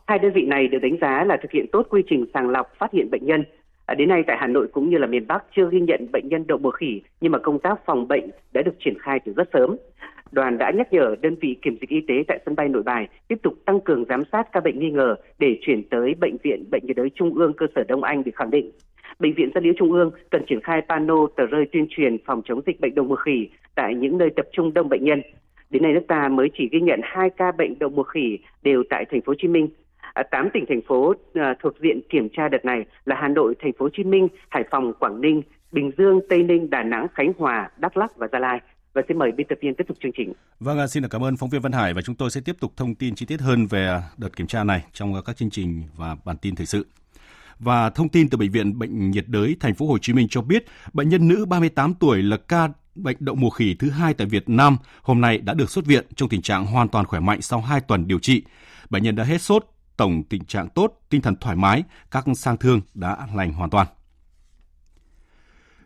[0.07, 2.67] Hai đơn vị này được đánh giá là thực hiện tốt quy trình sàng lọc
[2.77, 3.43] phát hiện bệnh nhân.
[3.85, 6.27] À, đến nay tại Hà Nội cũng như là miền Bắc chưa ghi nhận bệnh
[6.29, 9.33] nhân đậu mùa khỉ, nhưng mà công tác phòng bệnh đã được triển khai từ
[9.33, 9.77] rất sớm
[10.31, 13.07] đoàn đã nhắc nhở đơn vị kiểm dịch y tế tại sân bay Nội Bài
[13.27, 16.63] tiếp tục tăng cường giám sát các bệnh nghi ngờ để chuyển tới bệnh viện
[16.71, 18.71] Bệnh nhiệt đới Trung ương cơ sở Đông Anh để khẳng định.
[19.19, 22.41] Bệnh viện Gia Liễu Trung ương cần triển khai pano tờ rơi tuyên truyền phòng
[22.45, 25.21] chống dịch bệnh đậu mùa khỉ tại những nơi tập trung đông bệnh nhân.
[25.69, 28.83] Đến nay nước ta mới chỉ ghi nhận 2 ca bệnh đậu mùa khỉ đều
[28.89, 29.67] tại thành phố Hồ Chí Minh.
[30.23, 33.71] 8 tỉnh thành phố ờ, thuộc diện kiểm tra đợt này là Hà Nội, thành
[33.73, 37.31] phố Hồ Chí Minh, Hải Phòng, Quảng Ninh, Bình Dương, Tây Ninh, Đà Nẵng, Khánh
[37.37, 38.59] Hòa, Đắk Lắk và Gia Lai
[38.93, 40.33] và xin mời biên tập viên tiếp tục chương trình.
[40.59, 42.71] Vâng, xin được cảm ơn phóng viên Văn Hải và chúng tôi sẽ tiếp tục
[42.77, 46.15] thông tin chi tiết hơn về đợt kiểm tra này trong các chương trình và
[46.25, 46.85] bản tin thời sự.
[47.59, 50.41] Và thông tin từ bệnh viện Bệnh nhiệt đới thành phố Hồ Chí Minh cho
[50.41, 54.27] biết, bệnh nhân nữ 38 tuổi là ca bệnh đậu mùa khỉ thứ hai tại
[54.27, 57.41] Việt Nam hôm nay đã được xuất viện trong tình trạng hoàn toàn khỏe mạnh
[57.41, 58.43] sau 2 tuần điều trị.
[58.89, 59.65] Bệnh nhân đã hết sốt,
[59.97, 63.87] tổng tình trạng tốt, tinh thần thoải mái, các sang thương đã lành hoàn toàn.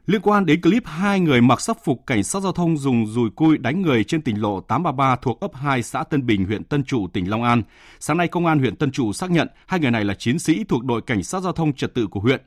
[0.05, 3.29] Liên quan đến clip hai người mặc sắc phục cảnh sát giao thông dùng dùi
[3.29, 6.83] cui đánh người trên tỉnh lộ 833 thuộc ấp 2 xã Tân Bình, huyện Tân
[6.83, 7.63] Trụ, tỉnh Long An,
[7.99, 10.63] sáng nay công an huyện Tân Trụ xác nhận hai người này là chiến sĩ
[10.63, 12.41] thuộc đội cảnh sát giao thông trật tự của huyện.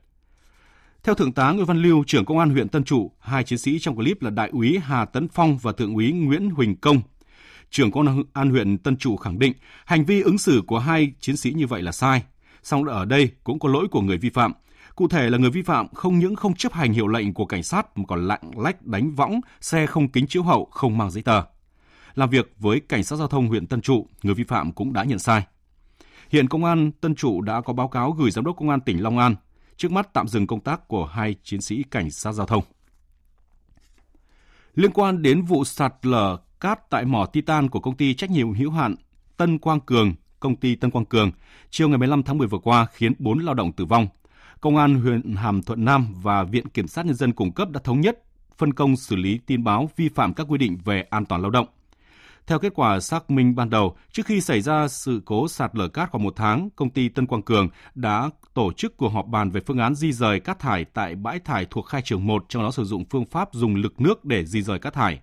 [1.02, 3.78] Theo Thượng tá Nguyễn Văn Lưu, trưởng công an huyện Tân Trụ, hai chiến sĩ
[3.78, 7.00] trong clip là Đại úy Hà Tấn Phong và Thượng úy Nguyễn Huỳnh Công.
[7.74, 9.52] Trưởng công an huyện Tân Trụ khẳng định
[9.84, 12.22] hành vi ứng xử của hai chiến sĩ như vậy là sai.
[12.62, 14.52] Song ở đây cũng có lỗi của người vi phạm,
[14.96, 17.62] Cụ thể là người vi phạm không những không chấp hành hiệu lệnh của cảnh
[17.62, 21.22] sát mà còn lạng lách đánh võng, xe không kính chiếu hậu, không mang giấy
[21.22, 21.42] tờ.
[22.14, 25.04] Làm việc với cảnh sát giao thông huyện Tân Trụ, người vi phạm cũng đã
[25.04, 25.46] nhận sai.
[26.30, 29.02] Hiện công an Tân Trụ đã có báo cáo gửi giám đốc công an tỉnh
[29.02, 29.36] Long An,
[29.76, 32.64] trước mắt tạm dừng công tác của hai chiến sĩ cảnh sát giao thông.
[34.74, 38.54] Liên quan đến vụ sạt lở cát tại mỏ Titan của công ty trách nhiệm
[38.54, 38.94] hữu hạn
[39.36, 41.30] Tân Quang Cường, công ty Tân Quang Cường,
[41.70, 44.08] chiều ngày 15 tháng 10 vừa qua khiến 4 lao động tử vong,
[44.60, 47.80] Công an huyện Hàm Thuận Nam và Viện Kiểm sát Nhân dân cung cấp đã
[47.84, 48.22] thống nhất
[48.56, 51.50] phân công xử lý tin báo vi phạm các quy định về an toàn lao
[51.50, 51.66] động.
[52.46, 55.88] Theo kết quả xác minh ban đầu, trước khi xảy ra sự cố sạt lở
[55.88, 59.50] cát khoảng một tháng, công ty Tân Quang Cường đã tổ chức cuộc họp bàn
[59.50, 62.62] về phương án di rời cát thải tại bãi thải thuộc khai trường 1, trong
[62.62, 65.20] đó sử dụng phương pháp dùng lực nước để di rời cát thải.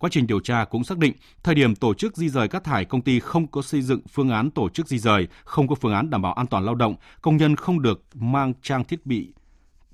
[0.00, 2.84] Quá trình điều tra cũng xác định, thời điểm tổ chức di rời cát thải,
[2.84, 5.92] công ty không có xây dựng phương án tổ chức di rời, không có phương
[5.92, 9.32] án đảm bảo an toàn lao động, công nhân không được mang trang thiết bị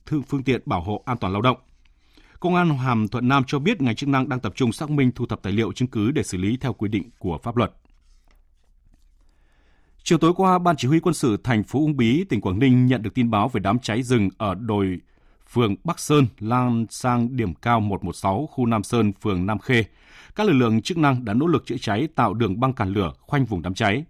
[0.06, 1.56] thương phương tiện bảo hộ an toàn lao động.
[2.40, 5.10] Công an Hàm Thuận Nam cho biết ngành chức năng đang tập trung xác minh
[5.14, 7.72] thu thập tài liệu chứng cứ để xử lý theo quy định của pháp luật.
[10.02, 12.86] Chiều tối qua, Ban Chỉ huy quân sự thành phố Uông Bí, tỉnh Quảng Ninh
[12.86, 15.00] nhận được tin báo về đám cháy rừng ở đồi
[15.50, 19.84] phường Bắc Sơn lan sang điểm cao 116 khu Nam Sơn, phường Nam Khê.
[20.34, 23.12] Các lực lượng chức năng đã nỗ lực chữa cháy tạo đường băng cản lửa
[23.20, 24.04] khoanh vùng đám cháy.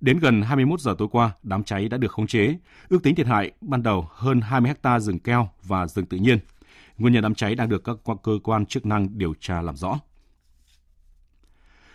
[0.00, 2.54] Đến gần 21 giờ tối qua, đám cháy đã được khống chế.
[2.88, 6.38] Ước tính thiệt hại ban đầu hơn 20 ha rừng keo và rừng tự nhiên.
[6.98, 9.98] Nguyên nhân đám cháy đang được các cơ quan chức năng điều tra làm rõ.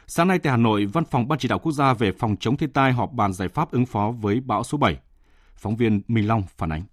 [0.08, 2.58] Sáng nay tại Hà Nội, Văn phòng Ban chỉ đạo quốc gia về phòng chống
[2.58, 4.98] thiên tai họp bàn giải pháp ứng phó với bão số 7.
[5.56, 6.84] Phóng viên Minh Long phản ánh.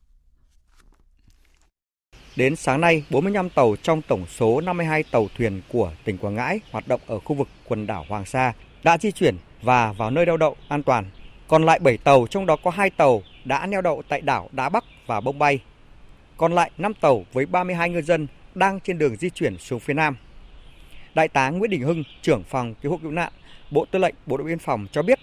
[2.38, 6.60] Đến sáng nay, 45 tàu trong tổng số 52 tàu thuyền của tỉnh Quảng Ngãi
[6.70, 8.52] hoạt động ở khu vực quần đảo Hoàng Sa
[8.84, 11.04] đã di chuyển và vào nơi neo đậu an toàn.
[11.48, 14.68] Còn lại 7 tàu, trong đó có 2 tàu đã neo đậu tại đảo Đá
[14.68, 15.60] Bắc và Bông Bay.
[16.36, 19.94] Còn lại 5 tàu với 32 ngư dân đang trên đường di chuyển xuống phía
[19.94, 20.16] Nam.
[21.14, 23.32] Đại tá Nguyễn Đình Hưng, trưởng phòng cứu hộ cứu nạn,
[23.70, 25.18] Bộ Tư lệnh Bộ đội Biên phòng cho biết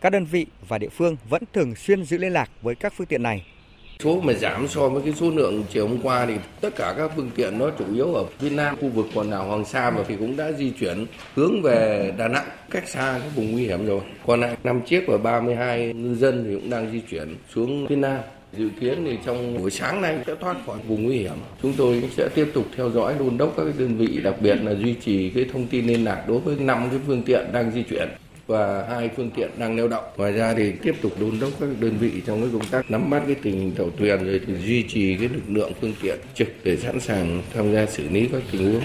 [0.00, 3.06] các đơn vị và địa phương vẫn thường xuyên giữ liên lạc với các phương
[3.06, 3.44] tiện này
[4.04, 7.10] Số mà giảm so với cái số lượng chiều hôm qua thì tất cả các
[7.16, 10.04] phương tiện nó chủ yếu ở phía nam khu vực quần đảo Hoàng Sa và
[10.08, 13.86] thì cũng đã di chuyển hướng về Đà Nẵng cách xa các vùng nguy hiểm
[13.86, 14.00] rồi.
[14.26, 17.96] Còn lại năm chiếc và 32 ngư dân thì cũng đang di chuyển xuống phía
[17.96, 18.18] nam.
[18.52, 21.36] Dự kiến thì trong buổi sáng nay sẽ thoát khỏi vùng nguy hiểm.
[21.62, 24.74] Chúng tôi sẽ tiếp tục theo dõi đôn đốc các đơn vị, đặc biệt là
[24.74, 27.82] duy trì cái thông tin liên lạc đối với năm cái phương tiện đang di
[27.82, 28.08] chuyển
[28.46, 30.02] và hai phương tiện đang neo đậu.
[30.16, 33.10] Ngoài ra thì tiếp tục đôn đốc các đơn vị trong cái công tác nắm
[33.10, 36.18] bắt cái tình hình tàu thuyền rồi thì duy trì cái lực lượng phương tiện
[36.34, 38.82] trực để sẵn sàng tham gia xử lý các tình huống.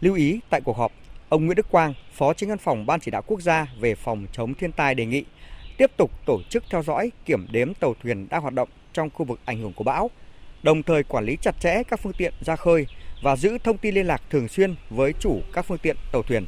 [0.00, 0.92] Lưu ý tại cuộc họp,
[1.28, 4.26] ông Nguyễn Đức Quang, Phó Chính văn phòng Ban chỉ đạo quốc gia về phòng
[4.32, 5.24] chống thiên tai đề nghị
[5.76, 9.24] tiếp tục tổ chức theo dõi, kiểm đếm tàu thuyền đang hoạt động trong khu
[9.24, 10.10] vực ảnh hưởng của bão,
[10.62, 12.86] đồng thời quản lý chặt chẽ các phương tiện ra khơi
[13.22, 16.46] và giữ thông tin liên lạc thường xuyên với chủ các phương tiện tàu thuyền.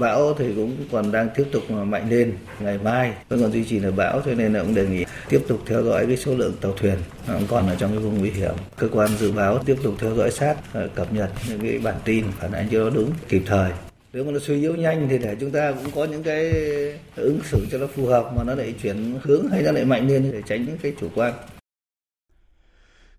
[0.00, 3.78] Bão thì cũng còn đang tiếp tục mạnh lên, ngày mai vẫn còn duy trì
[3.78, 6.52] là bão cho nên là cũng đề nghị tiếp tục theo dõi cái số lượng
[6.60, 6.94] tàu thuyền
[7.48, 8.54] còn ở trong cái vùng nguy hiểm.
[8.76, 11.94] Cơ quan dự báo tiếp tục theo dõi sát ờ, cập nhật những cái bản
[12.04, 13.70] tin phản ánh cho nó đúng kịp thời.
[14.12, 16.52] Nếu mà nó suy yếu nhanh thì để chúng ta cũng có những cái
[17.16, 20.08] ứng xử cho nó phù hợp mà nó lại chuyển hướng hay nó lại mạnh
[20.08, 21.32] lên để tránh những cái chủ quan.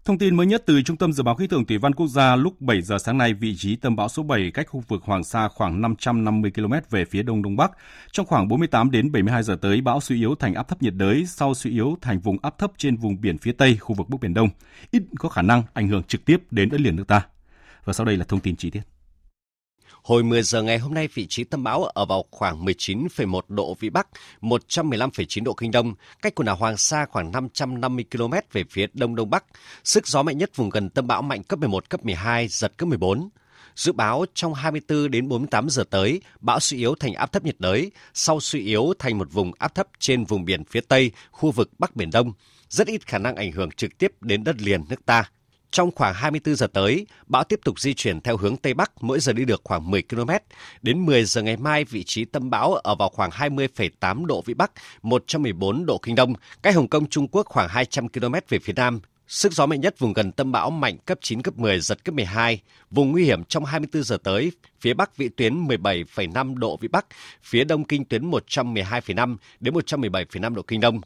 [0.05, 2.35] Thông tin mới nhất từ Trung tâm Dự báo Khí tượng Thủy văn Quốc gia
[2.35, 5.23] lúc 7 giờ sáng nay, vị trí tâm bão số 7 cách khu vực Hoàng
[5.23, 7.71] Sa khoảng 550 km về phía đông đông bắc.
[8.11, 11.25] Trong khoảng 48 đến 72 giờ tới, bão suy yếu thành áp thấp nhiệt đới,
[11.25, 14.19] sau suy yếu thành vùng áp thấp trên vùng biển phía Tây, khu vực Bắc
[14.21, 14.49] Biển Đông,
[14.91, 17.25] ít có khả năng ảnh hưởng trực tiếp đến đất liền nước ta.
[17.85, 18.94] Và sau đây là thông tin chi tiết.
[20.05, 23.73] Hồi 10 giờ ngày hôm nay, vị trí tâm bão ở vào khoảng 19,1 độ
[23.79, 24.07] Vĩ Bắc,
[24.41, 29.15] 115,9 độ Kinh Đông, cách quần đảo Hoàng Sa khoảng 550 km về phía Đông
[29.15, 29.45] Đông Bắc.
[29.83, 32.89] Sức gió mạnh nhất vùng gần tâm bão mạnh cấp 11, cấp 12, giật cấp
[32.89, 33.29] 14.
[33.75, 37.55] Dự báo trong 24 đến 48 giờ tới, bão suy yếu thành áp thấp nhiệt
[37.59, 41.51] đới, sau suy yếu thành một vùng áp thấp trên vùng biển phía Tây, khu
[41.51, 42.33] vực Bắc Biển Đông.
[42.69, 45.29] Rất ít khả năng ảnh hưởng trực tiếp đến đất liền nước ta.
[45.75, 49.19] Trong khoảng 24 giờ tới, bão tiếp tục di chuyển theo hướng Tây Bắc, mỗi
[49.19, 50.29] giờ đi được khoảng 10 km.
[50.81, 54.53] Đến 10 giờ ngày mai, vị trí tâm bão ở vào khoảng 20,8 độ Vĩ
[54.53, 58.73] Bắc, 114 độ Kinh Đông, cách Hồng Kông Trung Quốc khoảng 200 km về phía
[58.73, 58.99] Nam.
[59.27, 62.15] Sức gió mạnh nhất vùng gần tâm bão mạnh cấp 9, cấp 10, giật cấp
[62.15, 62.61] 12.
[62.91, 67.05] Vùng nguy hiểm trong 24 giờ tới, phía Bắc vị tuyến 17,5 độ Vĩ Bắc,
[67.43, 71.01] phía Đông kinh tuyến 112,5 đến 117,5 độ Kinh Đông.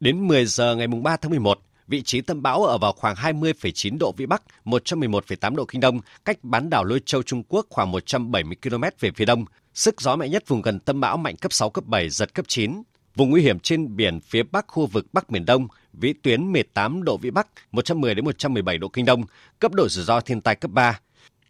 [0.00, 1.60] Đến 10 giờ ngày 3 tháng 11,
[1.92, 6.00] Vị trí tâm bão ở vào khoảng 20,9 độ Vĩ Bắc, 111,8 độ Kinh Đông,
[6.24, 9.44] cách bán đảo Lôi Châu Trung Quốc khoảng 170 km về phía đông.
[9.74, 12.44] Sức gió mạnh nhất vùng gần tâm bão mạnh cấp 6, cấp 7, giật cấp
[12.48, 12.82] 9.
[13.14, 17.02] Vùng nguy hiểm trên biển phía bắc khu vực Bắc Miền Đông, vĩ tuyến 18
[17.02, 19.24] độ Vĩ Bắc, 110 đến 117 độ Kinh Đông,
[19.58, 21.00] cấp độ rủi ro thiên tai cấp 3.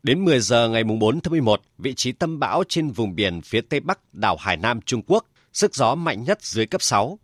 [0.02, 3.60] Đến 10 giờ ngày 4 tháng 11, vị trí tâm bão trên vùng biển phía
[3.60, 7.18] tây bắc đảo Hải Nam Trung Quốc, sức gió mạnh nhất dưới cấp 6.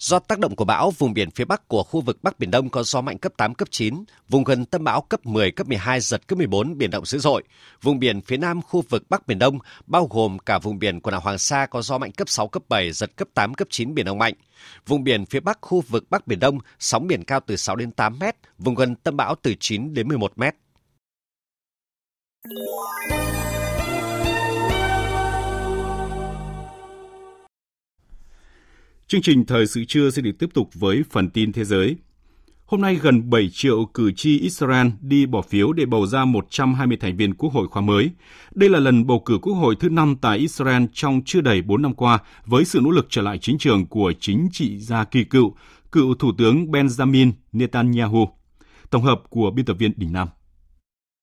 [0.00, 2.68] Do tác động của bão, vùng biển phía bắc của khu vực Bắc Biển Đông
[2.68, 6.00] có gió mạnh cấp 8, cấp 9, vùng gần tâm bão cấp 10, cấp 12,
[6.00, 7.42] giật cấp 14, biển động dữ dội.
[7.82, 11.12] Vùng biển phía nam khu vực Bắc Biển Đông, bao gồm cả vùng biển quần
[11.12, 13.94] đảo Hoàng Sa có gió mạnh cấp 6, cấp 7, giật cấp 8, cấp 9,
[13.94, 14.34] biển động mạnh.
[14.86, 17.92] Vùng biển phía bắc khu vực Bắc Biển Đông, sóng biển cao từ 6 đến
[17.92, 20.54] 8 mét, vùng gần tâm bão từ 9 đến 11 mét.
[29.10, 31.96] Chương trình Thời sự trưa sẽ được tiếp tục với phần tin thế giới.
[32.66, 36.96] Hôm nay gần 7 triệu cử tri Israel đi bỏ phiếu để bầu ra 120
[37.00, 38.10] thành viên quốc hội khóa mới.
[38.54, 41.82] Đây là lần bầu cử quốc hội thứ năm tại Israel trong chưa đầy 4
[41.82, 45.24] năm qua với sự nỗ lực trở lại chính trường của chính trị gia kỳ
[45.24, 45.54] cựu,
[45.92, 48.28] cựu Thủ tướng Benjamin Netanyahu.
[48.90, 50.28] Tổng hợp của biên tập viên Đình Nam.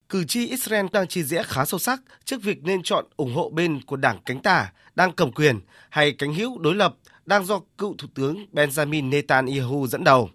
[0.10, 3.50] Cử tri Israel đang chia rẽ khá sâu sắc trước việc nên chọn ủng hộ
[3.50, 6.95] bên của đảng cánh tả đang cầm quyền hay cánh hữu đối lập
[7.28, 10.30] đang do cựu Thủ tướng Benjamin Netanyahu dẫn đầu.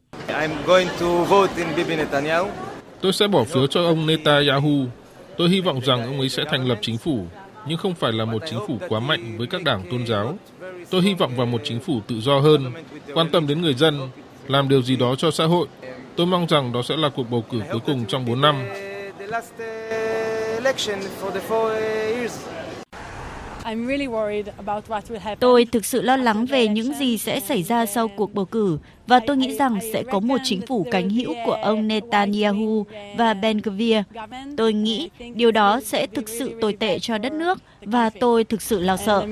[3.01, 4.87] Tôi sẽ bỏ phiếu cho ông Netanyahu.
[5.39, 7.27] Tôi hy vọng rằng ông ấy sẽ thành lập chính phủ,
[7.69, 10.39] nhưng không phải là một chính phủ quá mạnh với các đảng tôn giáo.
[10.91, 12.73] Tôi hy vọng vào một chính phủ tự do hơn,
[13.15, 14.11] quan tâm đến người dân,
[14.49, 15.69] làm điều gì đó cho xã hội.
[16.17, 18.65] Tôi mong rằng đó sẽ là cuộc bầu cử cuối cùng trong 4 năm.
[25.41, 28.79] Tôi thực sự lo lắng về những gì sẽ xảy ra sau cuộc bầu cử
[29.07, 33.35] và tôi nghĩ rằng sẽ có một chính phủ cánh hữu của ông Netanyahu và
[33.35, 33.97] Ben Gvir.
[34.57, 38.63] Tôi nghĩ điều đó sẽ thực sự tồi tệ cho đất nước và tôi thực
[38.63, 39.27] sự lo sợ.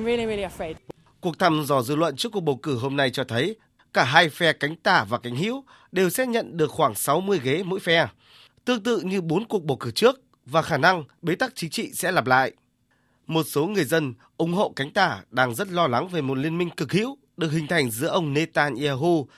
[1.20, 3.56] Cuộc thăm dò dư luận trước cuộc bầu cử hôm nay cho thấy
[3.94, 7.62] cả hai phe cánh tả và cánh hữu đều sẽ nhận được khoảng 60 ghế
[7.62, 8.06] mỗi phe,
[8.64, 11.90] tương tự như bốn cuộc bầu cử trước và khả năng bế tắc chính trị
[11.94, 12.52] sẽ lặp lại.
[13.30, 16.58] Một số người dân ủng hộ cánh tả đang rất lo lắng về một liên
[16.58, 19.28] minh cực hữu được hình thành giữa ông Netanyahu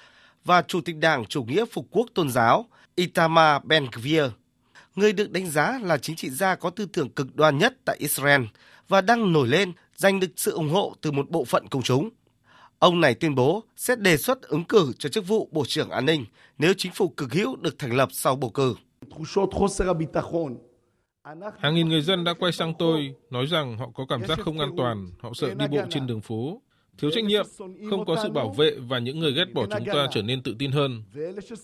[0.45, 4.31] và Chủ tịch Đảng Chủ nghĩa Phục quốc Tôn giáo Itamar Ben-Gvir,
[4.97, 7.97] người được đánh giá là chính trị gia có tư tưởng cực đoan nhất tại
[7.99, 8.43] Israel
[8.89, 12.11] và đang nổi lên giành được sự ủng hộ từ một bộ phận công chúng.
[12.79, 16.07] Ông này tuyên bố sẽ đề xuất ứng cử cho chức vụ Bộ trưởng An
[16.07, 16.25] ninh
[16.59, 18.75] nếu chính phủ cực hữu được thành lập sau bầu cử.
[21.59, 24.59] Hàng nghìn người dân đã quay sang tôi, nói rằng họ có cảm giác không
[24.59, 26.63] an toàn, họ sợ đi bộ trên đường phố,
[26.99, 27.47] thiếu trách nhiệm,
[27.91, 30.57] không có sự bảo vệ và những người ghét bỏ chúng ta trở nên tự
[30.59, 31.03] tin hơn.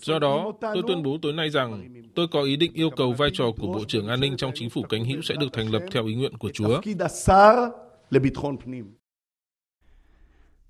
[0.01, 3.31] Do đó, tôi tuyên bố tối nay rằng tôi có ý định yêu cầu vai
[3.33, 5.83] trò của Bộ trưởng An ninh trong chính phủ cánh hữu sẽ được thành lập
[5.93, 6.81] theo ý nguyện của Chúa.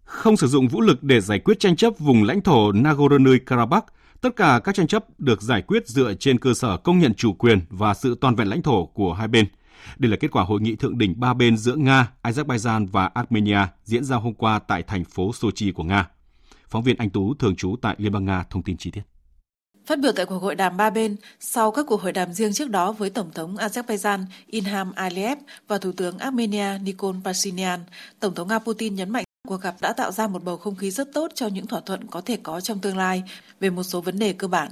[0.05, 3.83] Không sử dụng vũ lực để giải quyết tranh chấp vùng lãnh thổ Nagorno-Karabakh,
[4.21, 7.33] tất cả các tranh chấp được giải quyết dựa trên cơ sở công nhận chủ
[7.33, 9.47] quyền và sự toàn vẹn lãnh thổ của hai bên.
[9.99, 13.61] Đây là kết quả hội nghị thượng đỉnh ba bên giữa Nga, Azerbaijan và Armenia
[13.85, 16.09] diễn ra hôm qua tại thành phố Sochi của Nga.
[16.69, 19.03] Phóng viên Anh Tú thường trú tại Liên bang Nga thông tin chi tiết.
[19.87, 22.71] Phát biểu tại cuộc hội đàm ba bên, sau các cuộc hội đàm riêng trước
[22.71, 27.81] đó với Tổng thống Azerbaijan Ilham Aliyev và Thủ tướng Armenia Nikol Pashinyan,
[28.21, 30.91] Tổng thống Nga Putin nhấn mạnh cuộc gặp đã tạo ra một bầu không khí
[30.91, 33.23] rất tốt cho những thỏa thuận có thể có trong tương lai
[33.61, 34.71] về một số vấn đề cơ bản.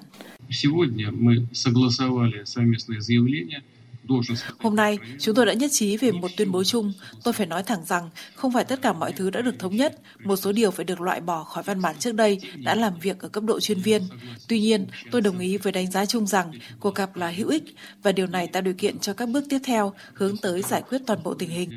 [4.59, 6.93] Hôm nay, chúng tôi đã nhất trí về một tuyên bố chung.
[7.25, 10.01] Tôi phải nói thẳng rằng, không phải tất cả mọi thứ đã được thống nhất.
[10.25, 13.21] Một số điều phải được loại bỏ khỏi văn bản trước đây đã làm việc
[13.21, 14.03] ở cấp độ chuyên viên.
[14.49, 17.65] Tuy nhiên, tôi đồng ý với đánh giá chung rằng cuộc gặp là hữu ích
[18.03, 20.99] và điều này tạo điều kiện cho các bước tiếp theo hướng tới giải quyết
[21.07, 21.71] toàn bộ tình hình.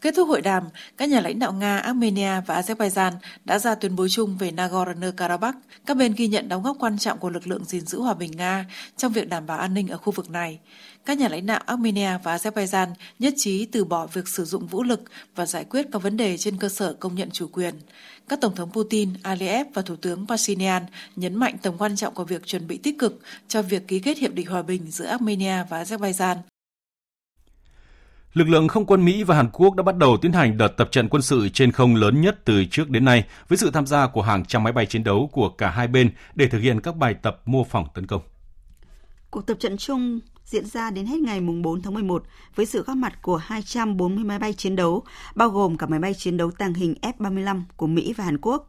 [0.00, 0.64] Kết thúc hội đàm,
[0.96, 3.12] các nhà lãnh đạo Nga, Armenia và Azerbaijan
[3.44, 5.52] đã ra tuyên bố chung về Nagorno-Karabakh.
[5.86, 8.30] Các bên ghi nhận đóng góp quan trọng của lực lượng gìn giữ hòa bình
[8.36, 8.66] Nga
[8.96, 10.58] trong việc đảm bảo an ninh ở khu vực này.
[11.04, 12.86] Các nhà lãnh đạo Armenia và Azerbaijan
[13.18, 15.02] nhất trí từ bỏ việc sử dụng vũ lực
[15.34, 17.74] và giải quyết các vấn đề trên cơ sở công nhận chủ quyền.
[18.28, 20.82] Các Tổng thống Putin, Aliyev và Thủ tướng Pashinyan
[21.16, 24.18] nhấn mạnh tầm quan trọng của việc chuẩn bị tích cực cho việc ký kết
[24.18, 26.36] hiệp định hòa bình giữa Armenia và Azerbaijan
[28.34, 30.88] Lực lượng không quân Mỹ và Hàn Quốc đã bắt đầu tiến hành đợt tập
[30.90, 34.06] trận quân sự trên không lớn nhất từ trước đến nay với sự tham gia
[34.06, 36.96] của hàng trăm máy bay chiến đấu của cả hai bên để thực hiện các
[36.96, 38.22] bài tập mô phỏng tấn công.
[39.30, 42.22] Cuộc tập trận chung diễn ra đến hết ngày 4 tháng 11
[42.54, 45.02] với sự góp mặt của 240 máy bay chiến đấu,
[45.34, 48.68] bao gồm cả máy bay chiến đấu tàng hình F-35 của Mỹ và Hàn Quốc.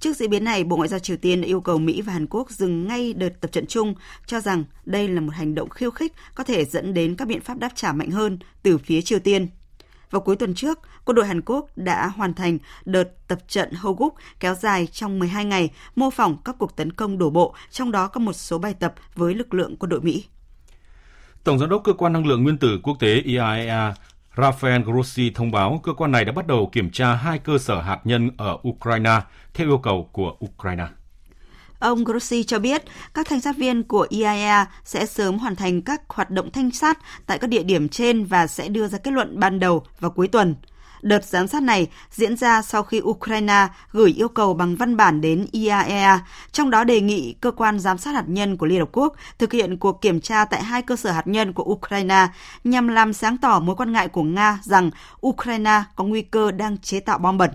[0.00, 2.26] Trước diễn biến này, Bộ Ngoại giao Triều Tiên đã yêu cầu Mỹ và Hàn
[2.30, 3.94] Quốc dừng ngay đợt tập trận chung,
[4.26, 7.40] cho rằng đây là một hành động khiêu khích có thể dẫn đến các biện
[7.40, 9.48] pháp đáp trả mạnh hơn từ phía Triều Tiên.
[10.10, 14.14] Vào cuối tuần trước, quân đội Hàn Quốc đã hoàn thành đợt tập trận Hoguk
[14.40, 18.06] kéo dài trong 12 ngày, mô phỏng các cuộc tấn công đổ bộ, trong đó
[18.06, 20.24] có một số bài tập với lực lượng quân đội Mỹ.
[21.44, 23.94] Tổng giám đốc cơ quan năng lượng nguyên tử quốc tế IAEA
[24.40, 27.80] Rafael Grossi thông báo cơ quan này đã bắt đầu kiểm tra hai cơ sở
[27.80, 29.20] hạt nhân ở Ukraine
[29.54, 30.84] theo yêu cầu của Ukraine.
[31.78, 32.82] Ông Grossi cho biết
[33.14, 36.98] các thanh sát viên của IAEA sẽ sớm hoàn thành các hoạt động thanh sát
[37.26, 40.28] tại các địa điểm trên và sẽ đưa ra kết luận ban đầu vào cuối
[40.28, 40.54] tuần.
[41.02, 45.20] Đợt giám sát này diễn ra sau khi Ukraine gửi yêu cầu bằng văn bản
[45.20, 46.20] đến IAEA,
[46.52, 49.52] trong đó đề nghị cơ quan giám sát hạt nhân của Liên Hợp Quốc thực
[49.52, 52.26] hiện cuộc kiểm tra tại hai cơ sở hạt nhân của Ukraine
[52.64, 54.90] nhằm làm sáng tỏ mối quan ngại của Nga rằng
[55.26, 57.50] Ukraine có nguy cơ đang chế tạo bom bẩn.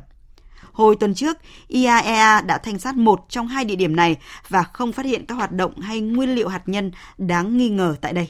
[0.72, 1.38] Hồi tuần trước,
[1.68, 4.16] IAEA đã thanh sát một trong hai địa điểm này
[4.50, 7.96] và không phát hiện các hoạt động hay nguyên liệu hạt nhân đáng nghi ngờ
[8.02, 8.30] tại đây.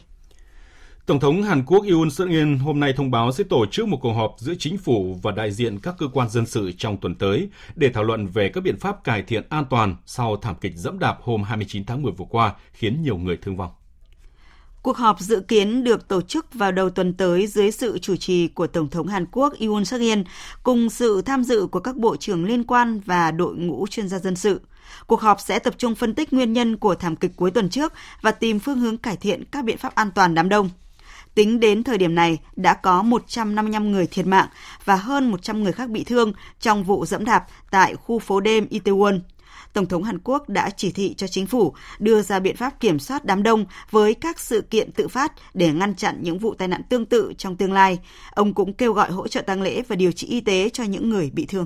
[1.05, 3.97] Tổng thống Hàn Quốc Yoon suk yeol hôm nay thông báo sẽ tổ chức một
[4.01, 7.15] cuộc họp giữa chính phủ và đại diện các cơ quan dân sự trong tuần
[7.15, 10.73] tới để thảo luận về các biện pháp cải thiện an toàn sau thảm kịch
[10.75, 13.71] dẫm đạp hôm 29 tháng 10 vừa qua, khiến nhiều người thương vong.
[14.81, 18.47] Cuộc họp dự kiến được tổ chức vào đầu tuần tới dưới sự chủ trì
[18.47, 20.19] của Tổng thống Hàn Quốc Yoon suk yeol
[20.63, 24.19] cùng sự tham dự của các bộ trưởng liên quan và đội ngũ chuyên gia
[24.19, 24.61] dân sự.
[25.07, 27.93] Cuộc họp sẽ tập trung phân tích nguyên nhân của thảm kịch cuối tuần trước
[28.21, 30.69] và tìm phương hướng cải thiện các biện pháp an toàn đám đông.
[31.35, 34.47] Tính đến thời điểm này, đã có 155 người thiệt mạng
[34.85, 38.67] và hơn 100 người khác bị thương trong vụ dẫm đạp tại khu phố đêm
[38.69, 39.19] Itaewon.
[39.73, 42.99] Tổng thống Hàn Quốc đã chỉ thị cho chính phủ đưa ra biện pháp kiểm
[42.99, 46.67] soát đám đông với các sự kiện tự phát để ngăn chặn những vụ tai
[46.67, 47.99] nạn tương tự trong tương lai.
[48.31, 51.09] Ông cũng kêu gọi hỗ trợ tang lễ và điều trị y tế cho những
[51.09, 51.65] người bị thương.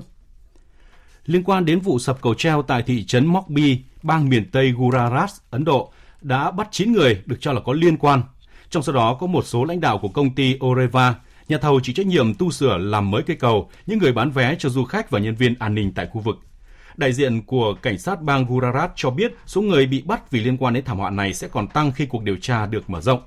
[1.26, 5.28] Liên quan đến vụ sập cầu treo tại thị trấn Mokbi, bang miền Tây Gujarat,
[5.50, 8.22] Ấn Độ, đã bắt 9 người được cho là có liên quan
[8.70, 11.14] trong số đó có một số lãnh đạo của công ty Oreva,
[11.48, 14.56] nhà thầu chịu trách nhiệm tu sửa làm mới cây cầu, những người bán vé
[14.58, 16.36] cho du khách và nhân viên an ninh tại khu vực.
[16.96, 20.56] Đại diện của cảnh sát bang Gujarat cho biết số người bị bắt vì liên
[20.56, 23.20] quan đến thảm họa này sẽ còn tăng khi cuộc điều tra được mở rộng.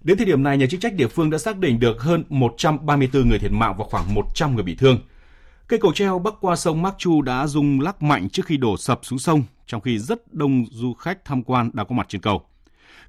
[0.00, 3.28] Đến thời điểm này, nhà chức trách địa phương đã xác định được hơn 134
[3.28, 4.98] người thiệt mạng và khoảng 100 người bị thương.
[5.68, 9.00] Cây cầu treo bắc qua sông Makchu đã rung lắc mạnh trước khi đổ sập
[9.02, 12.42] xuống sông, trong khi rất đông du khách tham quan đã có mặt trên cầu.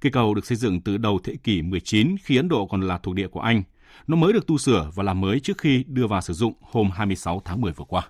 [0.01, 2.97] Cây cầu được xây dựng từ đầu thế kỷ 19 khi Ấn Độ còn là
[2.97, 3.63] thuộc địa của Anh.
[4.07, 6.89] Nó mới được tu sửa và làm mới trước khi đưa vào sử dụng hôm
[6.91, 8.07] 26 tháng 10 vừa qua.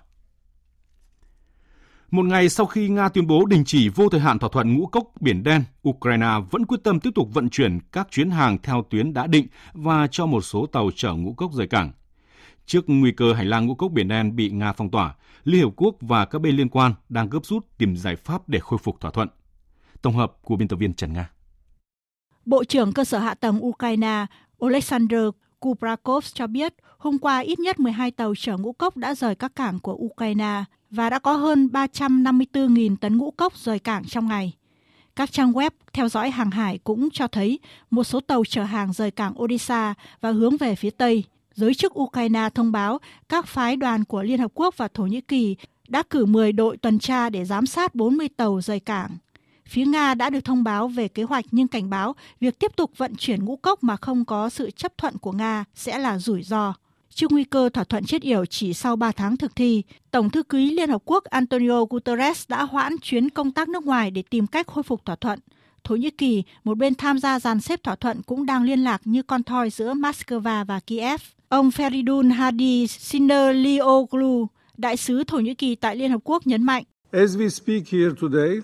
[2.10, 4.86] Một ngày sau khi Nga tuyên bố đình chỉ vô thời hạn thỏa thuận ngũ
[4.86, 8.84] cốc Biển Đen, Ukraine vẫn quyết tâm tiếp tục vận chuyển các chuyến hàng theo
[8.90, 11.92] tuyến đã định và cho một số tàu chở ngũ cốc rời cảng.
[12.66, 15.14] Trước nguy cơ hành lang ngũ cốc Biển Đen bị Nga phong tỏa,
[15.44, 18.58] Liên Hợp Quốc và các bên liên quan đang gấp rút tìm giải pháp để
[18.58, 19.28] khôi phục thỏa thuận.
[20.02, 21.30] Tổng hợp của biên tập viên Trần Nga.
[22.48, 24.26] Bộ trưởng cơ sở hạ tầng Ukraine
[24.64, 25.14] Oleksandr
[25.60, 29.56] Kubrakov cho biết, hôm qua ít nhất 12 tàu chở ngũ cốc đã rời các
[29.56, 34.52] cảng của Ukraine và đã có hơn 354.000 tấn ngũ cốc rời cảng trong ngày.
[35.16, 37.58] Các trang web theo dõi hàng hải cũng cho thấy
[37.90, 41.24] một số tàu chở hàng rời cảng Odessa và hướng về phía Tây.
[41.54, 45.20] Giới chức Ukraine thông báo các phái đoàn của Liên Hợp Quốc và Thổ Nhĩ
[45.20, 45.56] Kỳ
[45.88, 49.16] đã cử 10 đội tuần tra để giám sát 40 tàu rời cảng.
[49.68, 52.90] Phía Nga đã được thông báo về kế hoạch nhưng cảnh báo việc tiếp tục
[52.96, 56.42] vận chuyển ngũ cốc mà không có sự chấp thuận của Nga sẽ là rủi
[56.42, 56.74] ro.
[57.14, 60.42] Trước nguy cơ thỏa thuận chết yểu chỉ sau 3 tháng thực thi, Tổng thư
[60.42, 64.46] ký Liên Hợp Quốc Antonio Guterres đã hoãn chuyến công tác nước ngoài để tìm
[64.46, 65.38] cách khôi phục thỏa thuận.
[65.84, 69.00] Thổ Nhĩ Kỳ, một bên tham gia dàn xếp thỏa thuận cũng đang liên lạc
[69.04, 71.20] như con thoi giữa Moscow và Kiev.
[71.48, 74.46] Ông Feridun Hadi Sinerlioglu,
[74.76, 76.84] đại sứ Thổ Nhĩ Kỳ tại Liên Hợp Quốc nhấn mạnh.
[77.12, 78.60] As we speak here today,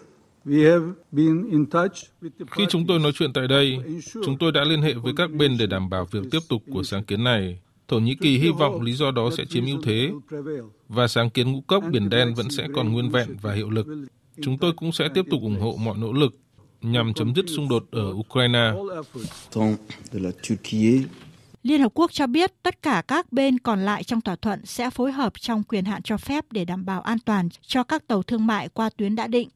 [2.50, 3.78] khi chúng tôi nói chuyện tại đây,
[4.12, 6.82] chúng tôi đã liên hệ với các bên để đảm bảo việc tiếp tục của
[6.82, 7.58] sáng kiến này.
[7.88, 10.10] Thổ Nhĩ Kỳ hy vọng lý do đó sẽ chiếm ưu thế
[10.88, 13.86] và sáng kiến ngũ cốc Biển Đen vẫn sẽ còn nguyên vẹn và hiệu lực.
[14.42, 16.34] Chúng tôi cũng sẽ tiếp tục ủng hộ mọi nỗ lực
[16.80, 18.72] nhằm chấm dứt xung đột ở Ukraine.
[21.62, 24.90] Liên Hợp Quốc cho biết tất cả các bên còn lại trong thỏa thuận sẽ
[24.90, 28.22] phối hợp trong quyền hạn cho phép để đảm bảo an toàn cho các tàu
[28.22, 29.48] thương mại qua tuyến đã định.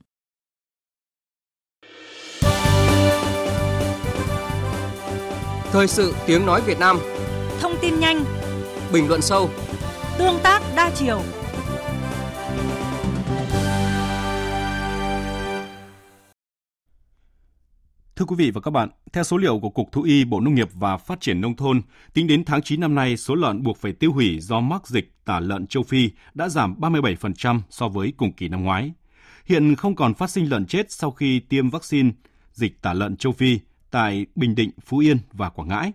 [5.72, 6.98] Thời sự tiếng nói Việt Nam.
[7.60, 8.24] Thông tin nhanh.
[8.92, 9.50] Bình luận sâu.
[10.18, 11.20] Tương tác đa chiều.
[18.16, 20.54] Thưa quý vị và các bạn, theo số liệu của Cục Thú y Bộ Nông
[20.54, 21.82] nghiệp và Phát triển Nông thôn,
[22.14, 25.12] tính đến tháng 9 năm nay, số lợn buộc phải tiêu hủy do mắc dịch
[25.24, 28.92] tả lợn châu Phi đã giảm 37% so với cùng kỳ năm ngoái.
[29.48, 32.10] Hiện không còn phát sinh lợn chết sau khi tiêm vaccine
[32.52, 35.92] dịch tả lợn châu Phi tại Bình Định, Phú Yên và Quảng Ngãi.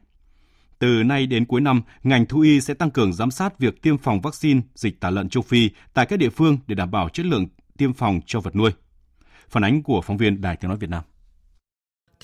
[0.80, 3.98] Từ nay đến cuối năm, ngành thú y sẽ tăng cường giám sát việc tiêm
[3.98, 7.26] phòng vaccine dịch tả lợn châu Phi tại các địa phương để đảm bảo chất
[7.26, 7.48] lượng
[7.78, 8.72] tiêm phòng cho vật nuôi.
[9.50, 11.04] Phản ánh của phóng viên Đài Tiếng Nói Việt Nam.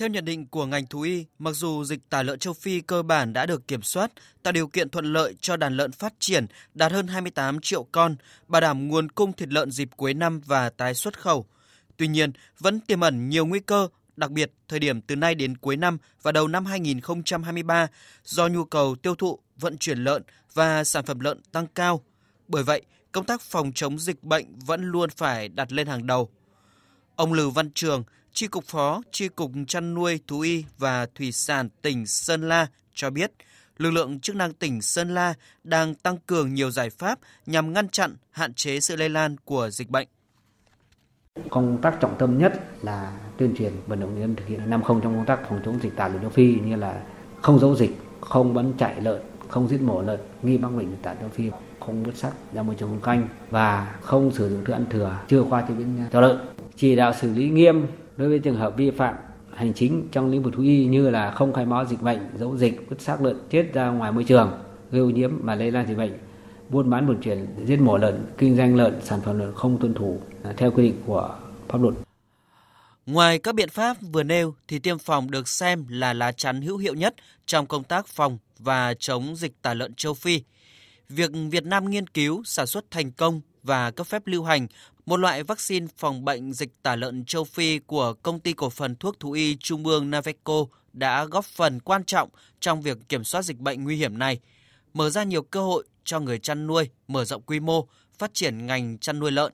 [0.00, 3.02] Theo nhận định của ngành thú y, mặc dù dịch tả lợn châu Phi cơ
[3.02, 6.46] bản đã được kiểm soát, tạo điều kiện thuận lợi cho đàn lợn phát triển
[6.74, 8.16] đạt hơn 28 triệu con,
[8.48, 11.46] bảo đảm nguồn cung thịt lợn dịp cuối năm và tái xuất khẩu.
[11.96, 15.56] Tuy nhiên, vẫn tiềm ẩn nhiều nguy cơ đặc biệt thời điểm từ nay đến
[15.56, 17.86] cuối năm và đầu năm 2023
[18.24, 20.22] do nhu cầu tiêu thụ, vận chuyển lợn
[20.54, 22.00] và sản phẩm lợn tăng cao.
[22.48, 22.82] Bởi vậy,
[23.12, 26.30] công tác phòng chống dịch bệnh vẫn luôn phải đặt lên hàng đầu.
[27.16, 31.32] Ông Lưu Văn Trường, Tri cục Phó Tri cục Chăn nuôi Thú y và Thủy
[31.32, 33.32] sản tỉnh Sơn La cho biết,
[33.78, 37.88] lực lượng chức năng tỉnh Sơn La đang tăng cường nhiều giải pháp nhằm ngăn
[37.88, 40.08] chặn, hạn chế sự lây lan của dịch bệnh.
[41.50, 42.52] Công tác trọng tâm nhất
[42.82, 45.60] là tuyên truyền vận động nhân dân thực hiện năm không trong công tác phòng
[45.64, 47.02] chống dịch tả lợn châu Phi như là
[47.42, 51.14] không giấu dịch, không bắn chạy lợn, không giết mổ lợn nghi mắc bệnh tả
[51.14, 51.50] tả châu Phi,
[51.80, 55.42] không vứt sắt ra môi trường canh và không sử dụng thức ăn thừa chưa
[55.42, 56.38] qua chế biến cho lợn.
[56.76, 57.86] Chỉ đạo xử lý nghiêm
[58.16, 59.14] đối với trường hợp vi phạm
[59.54, 62.56] hành chính trong lĩnh vực thú y như là không khai báo dịch bệnh, giấu
[62.56, 64.52] dịch, vứt xác lợn chết ra ngoài môi trường,
[64.90, 66.12] gây ô nhiễm và lây lan dịch bệnh,
[66.68, 69.94] buôn bán vận chuyển giết mổ lợn, kinh doanh lợn, sản phẩm lợn không tuân
[69.94, 71.36] thủ à, theo quy định của
[71.68, 71.94] pháp luật.
[73.06, 76.76] Ngoài các biện pháp vừa nêu thì tiêm phòng được xem là lá chắn hữu
[76.76, 77.14] hiệu nhất
[77.46, 80.42] trong công tác phòng và chống dịch tả lợn châu Phi.
[81.08, 84.66] Việc Việt Nam nghiên cứu, sản xuất thành công và cấp phép lưu hành
[85.10, 88.96] một loại vaccine phòng bệnh dịch tả lợn châu Phi của công ty cổ phần
[88.96, 92.28] thuốc thú y Trung ương Naveco đã góp phần quan trọng
[92.60, 94.40] trong việc kiểm soát dịch bệnh nguy hiểm này,
[94.94, 97.88] mở ra nhiều cơ hội cho người chăn nuôi mở rộng quy mô,
[98.18, 99.52] phát triển ngành chăn nuôi lợn.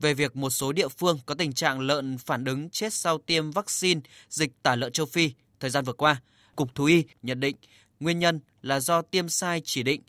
[0.00, 3.50] Về việc một số địa phương có tình trạng lợn phản ứng chết sau tiêm
[3.50, 6.22] vaccine dịch tả lợn châu Phi thời gian vừa qua,
[6.56, 7.56] Cục Thú y nhận định
[8.00, 10.02] nguyên nhân là do tiêm sai chỉ định.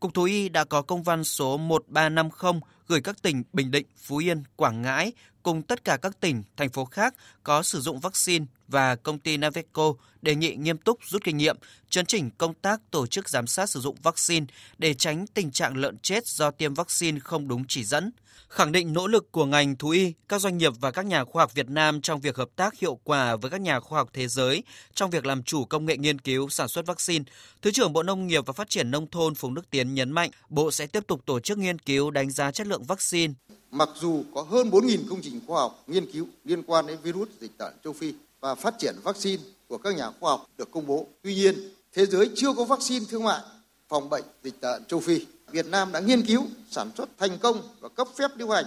[0.00, 4.16] Cục Thú y đã có công văn số 1350 gửi các tỉnh Bình Định, Phú
[4.16, 8.44] Yên, Quảng Ngãi cùng tất cả các tỉnh, thành phố khác có sử dụng vaccine
[8.70, 11.56] và công ty Naveco đề nghị nghiêm túc rút kinh nghiệm,
[11.90, 14.46] chấn chỉnh công tác tổ chức giám sát sử dụng vaccine
[14.78, 18.10] để tránh tình trạng lợn chết do tiêm vaccine không đúng chỉ dẫn.
[18.48, 21.42] Khẳng định nỗ lực của ngành thú y, các doanh nghiệp và các nhà khoa
[21.42, 24.28] học Việt Nam trong việc hợp tác hiệu quả với các nhà khoa học thế
[24.28, 24.62] giới
[24.94, 27.24] trong việc làm chủ công nghệ nghiên cứu sản xuất vaccine,
[27.62, 30.30] Thứ trưởng Bộ Nông nghiệp và Phát triển Nông thôn Phùng Đức Tiến nhấn mạnh,
[30.48, 33.34] Bộ sẽ tiếp tục tổ chức nghiên cứu đánh giá chất lượng vaccine.
[33.70, 37.28] Mặc dù có hơn 4.000 công trình khoa học nghiên cứu liên quan đến virus
[37.40, 40.86] dịch tả châu Phi và phát triển vaccine của các nhà khoa học được công
[40.86, 41.54] bố, tuy nhiên
[41.92, 43.40] thế giới chưa có vaccine thương mại
[43.88, 45.26] phòng bệnh dịch tả châu Phi.
[45.50, 48.64] Việt Nam đã nghiên cứu, sản xuất thành công và cấp phép lưu hành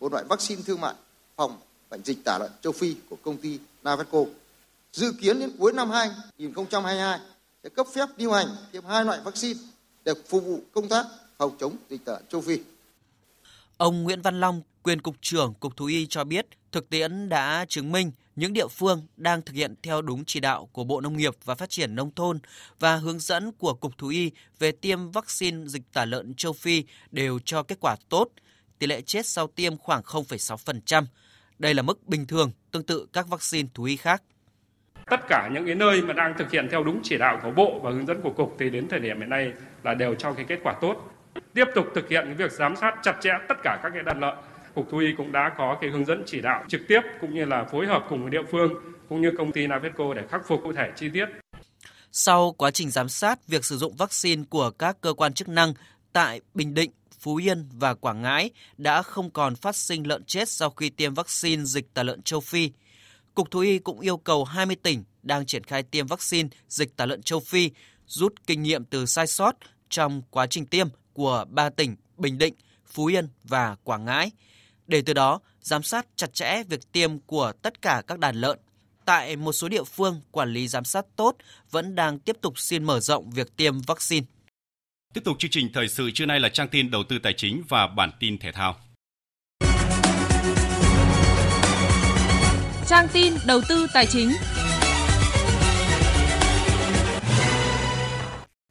[0.00, 0.94] một loại vaccine thương mại
[1.36, 1.58] phòng
[1.90, 4.18] bệnh dịch tả lợn châu Phi của công ty Navetco.
[4.92, 7.20] Dự kiến đến cuối năm 2022
[7.62, 9.60] sẽ cấp phép lưu hành thêm hai loại vaccine
[10.04, 11.06] để phục vụ công tác
[11.38, 12.58] phòng chống dịch tả châu Phi.
[13.76, 16.46] Ông Nguyễn Văn Long, quyền cục trưởng Cục Thú y cho biết,
[16.76, 20.68] thực tiễn đã chứng minh những địa phương đang thực hiện theo đúng chỉ đạo
[20.72, 22.38] của Bộ Nông nghiệp và Phát triển Nông thôn
[22.80, 26.84] và hướng dẫn của Cục Thú y về tiêm vaccine dịch tả lợn châu Phi
[27.10, 28.28] đều cho kết quả tốt,
[28.78, 31.04] tỷ lệ chết sau tiêm khoảng 0,6%.
[31.58, 34.22] Đây là mức bình thường, tương tự các vaccine thú y khác.
[35.10, 37.80] Tất cả những cái nơi mà đang thực hiện theo đúng chỉ đạo của Bộ
[37.82, 39.52] và hướng dẫn của Cục thì đến thời điểm hiện nay
[39.82, 40.96] là đều cho cái kết quả tốt.
[41.54, 44.20] Tiếp tục thực hiện cái việc giám sát chặt chẽ tất cả các cái đàn
[44.20, 44.34] lợn
[44.76, 47.44] Cục Thú y cũng đã có cái hướng dẫn chỉ đạo trực tiếp cũng như
[47.44, 48.74] là phối hợp cùng với địa phương
[49.08, 51.26] cũng như công ty Navetco để khắc phục cụ thể chi tiết.
[52.12, 55.74] Sau quá trình giám sát việc sử dụng vaccine của các cơ quan chức năng
[56.12, 60.48] tại Bình Định, Phú Yên và Quảng Ngãi đã không còn phát sinh lợn chết
[60.48, 62.70] sau khi tiêm vaccine dịch tả lợn châu Phi.
[63.34, 67.06] Cục Thú y cũng yêu cầu 20 tỉnh đang triển khai tiêm vaccine dịch tả
[67.06, 67.70] lợn châu Phi
[68.06, 69.56] rút kinh nghiệm từ sai sót
[69.88, 72.54] trong quá trình tiêm của ba tỉnh Bình Định,
[72.86, 74.30] Phú Yên và Quảng Ngãi–
[74.86, 78.58] để từ đó giám sát chặt chẽ việc tiêm của tất cả các đàn lợn.
[79.04, 81.36] Tại một số địa phương, quản lý giám sát tốt
[81.70, 84.26] vẫn đang tiếp tục xin mở rộng việc tiêm vaccine.
[85.14, 87.62] Tiếp tục chương trình thời sự trưa nay là trang tin đầu tư tài chính
[87.68, 88.76] và bản tin thể thao.
[92.86, 94.32] Trang tin đầu tư tài chính.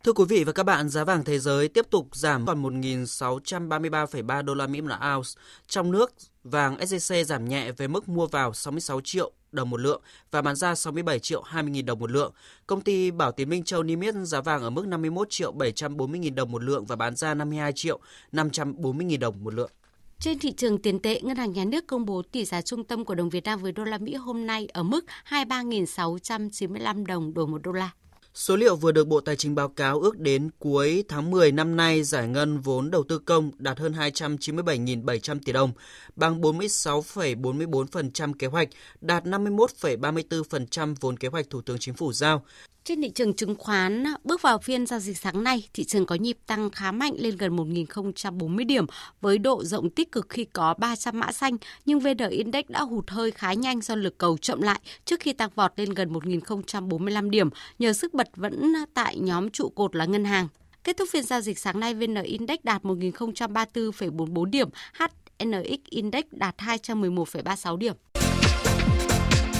[0.05, 4.45] Thưa quý vị và các bạn, giá vàng thế giới tiếp tục giảm còn 1.633,3
[4.45, 5.29] đô la Mỹ một ounce.
[5.67, 10.01] Trong nước, vàng SJC giảm nhẹ về mức mua vào 66 triệu đồng một lượng
[10.31, 12.33] và bán ra 67 triệu 20 nghìn đồng một lượng.
[12.67, 16.19] Công ty Bảo Tín Minh Châu niêm yết giá vàng ở mức 51 triệu 740
[16.19, 17.99] nghìn đồng một lượng và bán ra 52 triệu
[18.31, 19.71] 540 nghìn đồng một lượng.
[20.19, 23.05] Trên thị trường tiền tệ, Ngân hàng Nhà nước công bố tỷ giá trung tâm
[23.05, 27.47] của đồng Việt Nam với đô la Mỹ hôm nay ở mức 23.695 đồng đổi
[27.47, 27.91] một đô la.
[28.35, 31.75] Số liệu vừa được Bộ Tài chính báo cáo ước đến cuối tháng 10 năm
[31.75, 35.71] nay giải ngân vốn đầu tư công đạt hơn 297.700 tỷ đồng,
[36.15, 38.69] bằng 46,44% kế hoạch,
[39.01, 42.45] đạt 51,34% vốn kế hoạch Thủ tướng Chính phủ giao.
[42.85, 46.15] Trên thị trường chứng khoán, bước vào phiên giao dịch sáng nay, thị trường có
[46.15, 48.85] nhịp tăng khá mạnh lên gần 1.040 điểm
[49.21, 53.09] với độ rộng tích cực khi có 300 mã xanh, nhưng VN Index đã hụt
[53.09, 57.29] hơi khá nhanh do lực cầu chậm lại trước khi tăng vọt lên gần 1.045
[57.29, 60.47] điểm nhờ sức bật vẫn tại nhóm trụ cột là ngân hàng.
[60.83, 64.69] Kết thúc phiên giao dịch sáng nay, VN Index đạt 1.034,44 điểm,
[64.99, 67.93] HNX Index đạt 211,36 điểm.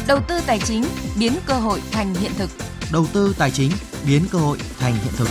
[0.07, 0.83] Đầu tư tài chính
[1.19, 2.49] biến cơ hội thành hiện thực
[2.95, 3.71] đầu tư tài chính
[4.07, 5.27] biến cơ hội thành hiện thực.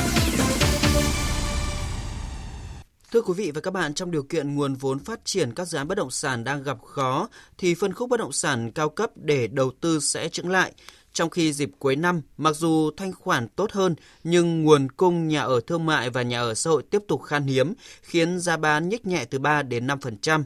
[3.13, 5.79] Thưa quý vị và các bạn, trong điều kiện nguồn vốn phát triển các dự
[5.79, 9.11] án bất động sản đang gặp khó thì phân khúc bất động sản cao cấp
[9.17, 10.73] để đầu tư sẽ chững lại.
[11.13, 13.95] Trong khi dịp cuối năm, mặc dù thanh khoản tốt hơn,
[14.25, 17.47] nhưng nguồn cung nhà ở thương mại và nhà ở xã hội tiếp tục khan
[17.47, 20.43] hiếm, khiến giá bán nhích nhẹ từ 3 đến 5%.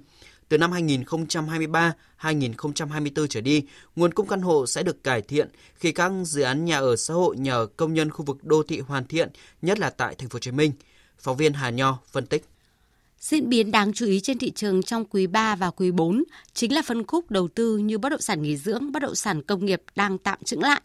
[0.48, 3.62] Từ năm 2023-2024 trở đi,
[3.96, 7.14] nguồn cung căn hộ sẽ được cải thiện khi các dự án nhà ở xã
[7.14, 9.28] hội nhờ công nhân khu vực đô thị hoàn thiện,
[9.62, 10.72] nhất là tại thành phố Hồ Chí Minh.
[11.18, 12.44] Phóng viên Hà Nho phân tích.
[13.20, 16.24] Diễn biến đáng chú ý trên thị trường trong quý 3 và quý 4
[16.54, 19.42] chính là phân khúc đầu tư như bất động sản nghỉ dưỡng, bất động sản
[19.42, 20.80] công nghiệp đang tạm chững lại.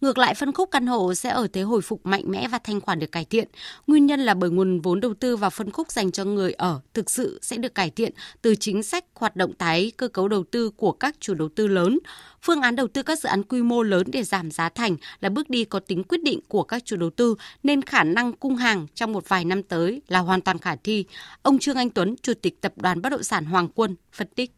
[0.00, 2.80] Ngược lại, phân khúc căn hộ sẽ ở thế hồi phục mạnh mẽ và thanh
[2.80, 3.48] khoản được cải thiện.
[3.86, 6.80] Nguyên nhân là bởi nguồn vốn đầu tư vào phân khúc dành cho người ở
[6.94, 10.44] thực sự sẽ được cải thiện từ chính sách hoạt động tái cơ cấu đầu
[10.50, 11.98] tư của các chủ đầu tư lớn.
[12.42, 15.28] Phương án đầu tư các dự án quy mô lớn để giảm giá thành là
[15.28, 18.56] bước đi có tính quyết định của các chủ đầu tư nên khả năng cung
[18.56, 21.04] hàng trong một vài năm tới là hoàn toàn khả thi.
[21.42, 24.50] Ông Trương Anh Tuấn, Chủ tịch Tập đoàn Bất động sản Hoàng Quân phân tích.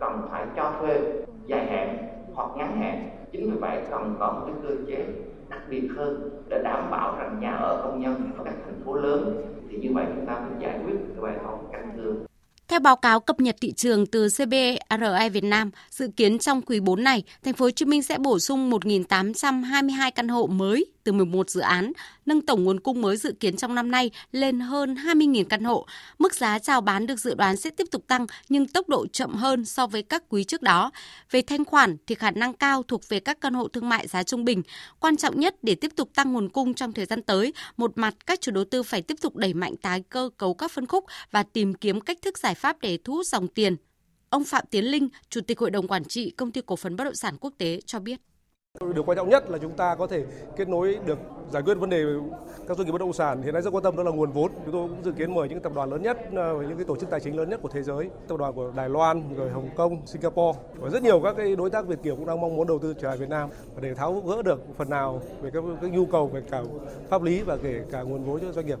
[0.00, 1.00] Cần phải cho thuê
[1.46, 1.98] dài hạn
[2.34, 4.65] hoặc ngắn hạn chính vì vậy cần có một cái cơ
[5.70, 9.42] biệt hơn để đảm bảo rằng nhà ở công nhân ở các thành phố lớn.
[9.70, 12.25] Thì như vậy chúng ta mới giải quyết cái bài toán căn cước
[12.68, 16.80] theo báo cáo cập nhật thị trường từ CBRE Việt Nam, dự kiến trong quý
[16.80, 21.12] 4 này, thành phố Hồ Chí Minh sẽ bổ sung 1.822 căn hộ mới từ
[21.12, 21.92] 11 dự án,
[22.26, 25.86] nâng tổng nguồn cung mới dự kiến trong năm nay lên hơn 20.000 căn hộ.
[26.18, 29.34] Mức giá chào bán được dự đoán sẽ tiếp tục tăng nhưng tốc độ chậm
[29.34, 30.90] hơn so với các quý trước đó.
[31.30, 34.22] Về thanh khoản thì khả năng cao thuộc về các căn hộ thương mại giá
[34.22, 34.62] trung bình.
[35.00, 38.14] Quan trọng nhất để tiếp tục tăng nguồn cung trong thời gian tới, một mặt
[38.26, 41.04] các chủ đầu tư phải tiếp tục đẩy mạnh tái cơ cấu các phân khúc
[41.30, 43.76] và tìm kiếm cách thức giải pháp để thu hút dòng tiền.
[44.30, 47.04] Ông Phạm Tiến Linh, Chủ tịch Hội đồng Quản trị Công ty Cổ phần Bất
[47.04, 48.20] động sản Quốc tế cho biết.
[48.94, 50.24] Điều quan trọng nhất là chúng ta có thể
[50.56, 51.18] kết nối được
[51.52, 52.04] giải quyết vấn đề
[52.68, 54.52] các doanh nghiệp bất động sản hiện nay rất quan tâm đó là nguồn vốn.
[54.64, 56.96] Chúng tôi cũng dự kiến mời những tập đoàn lớn nhất, ờ, những cái tổ
[56.96, 59.70] chức tài chính lớn nhất của thế giới, tập đoàn của Đài Loan, rồi Hồng
[59.76, 62.66] Kông, Singapore và rất nhiều các cái đối tác Việt kiều cũng đang mong muốn
[62.66, 63.50] đầu tư trở lại Việt Nam
[63.80, 66.62] để tháo gỡ được phần nào về các, các nhu cầu về cả
[67.10, 68.78] pháp lý và kể cả nguồn vốn cho doanh nghiệp.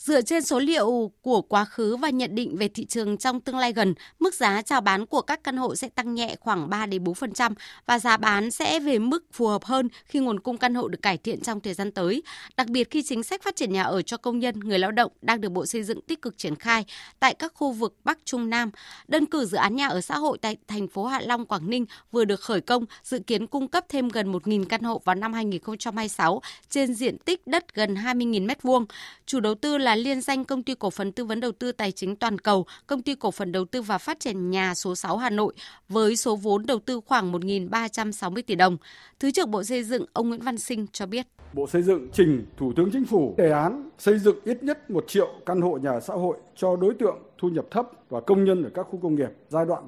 [0.00, 3.58] Dựa trên số liệu của quá khứ và nhận định về thị trường trong tương
[3.58, 6.86] lai gần, mức giá chào bán của các căn hộ sẽ tăng nhẹ khoảng 3
[6.86, 7.54] đến 4%
[7.86, 11.02] và giá bán sẽ về mức phù hợp hơn khi nguồn cung căn hộ được
[11.02, 12.22] cải thiện trong thời gian tới,
[12.56, 15.12] đặc biệt khi chính sách phát triển nhà ở cho công nhân, người lao động
[15.22, 16.84] đang được Bộ Xây dựng tích cực triển khai
[17.20, 18.70] tại các khu vực Bắc Trung Nam.
[19.08, 21.86] Đơn cử dự án nhà ở xã hội tại thành phố Hạ Long, Quảng Ninh
[22.12, 25.32] vừa được khởi công, dự kiến cung cấp thêm gần 1.000 căn hộ vào năm
[25.32, 28.84] 2026 trên diện tích đất gần 20.000 m2.
[29.26, 31.72] Chủ đầu tư là là liên danh công ty cổ phần tư vấn đầu tư
[31.72, 34.94] tài chính toàn cầu, công ty cổ phần đầu tư và phát triển nhà số
[34.94, 35.54] 6 Hà Nội
[35.88, 38.76] với số vốn đầu tư khoảng 1.360 tỷ đồng.
[39.20, 41.26] Thứ trưởng Bộ Xây dựng ông Nguyễn Văn Sinh cho biết.
[41.52, 45.04] Bộ Xây dựng trình Thủ tướng Chính phủ đề án xây dựng ít nhất 1
[45.08, 48.62] triệu căn hộ nhà xã hội cho đối tượng thu nhập thấp và công nhân
[48.62, 49.82] ở các khu công nghiệp giai đoạn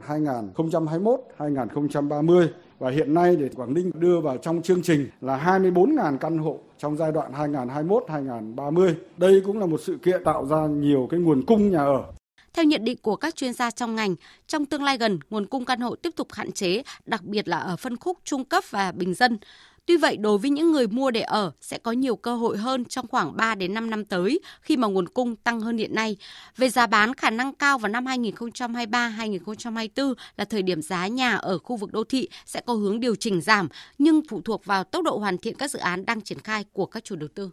[1.39, 2.49] 2021-2030
[2.83, 6.59] và hiện nay để Quảng Ninh đưa vào trong chương trình là 24.000 căn hộ
[6.79, 8.95] trong giai đoạn 2021-2030.
[9.17, 12.05] Đây cũng là một sự kiện tạo ra nhiều cái nguồn cung nhà ở.
[12.53, 14.15] Theo nhận định của các chuyên gia trong ngành,
[14.47, 17.59] trong tương lai gần, nguồn cung căn hộ tiếp tục hạn chế, đặc biệt là
[17.59, 19.39] ở phân khúc trung cấp và bình dân.
[19.87, 22.85] Tuy vậy, đối với những người mua để ở sẽ có nhiều cơ hội hơn
[22.85, 26.17] trong khoảng 3 đến 5 năm tới khi mà nguồn cung tăng hơn hiện nay.
[26.57, 31.59] Về giá bán, khả năng cao vào năm 2023-2024 là thời điểm giá nhà ở
[31.59, 33.69] khu vực đô thị sẽ có hướng điều chỉnh giảm,
[33.99, 36.87] nhưng phụ thuộc vào tốc độ hoàn thiện các dự án đang triển khai của
[36.87, 37.51] các chủ đầu tư.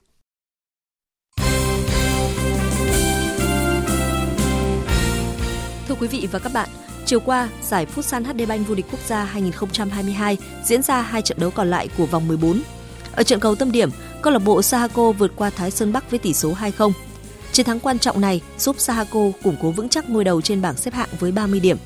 [5.87, 6.69] Thưa quý vị và các bạn,
[7.09, 11.37] Chiều qua, giải Futsal HD Bank vô địch quốc gia 2022 diễn ra hai trận
[11.39, 12.61] đấu còn lại của vòng 14.
[13.11, 13.89] Ở trận cầu tâm điểm,
[14.21, 16.91] câu lạc bộ Sahako vượt qua Thái Sơn Bắc với tỷ số 2-0.
[17.51, 20.77] Chiến thắng quan trọng này giúp Sahako củng cố vững chắc ngôi đầu trên bảng
[20.77, 21.77] xếp hạng với 30 điểm.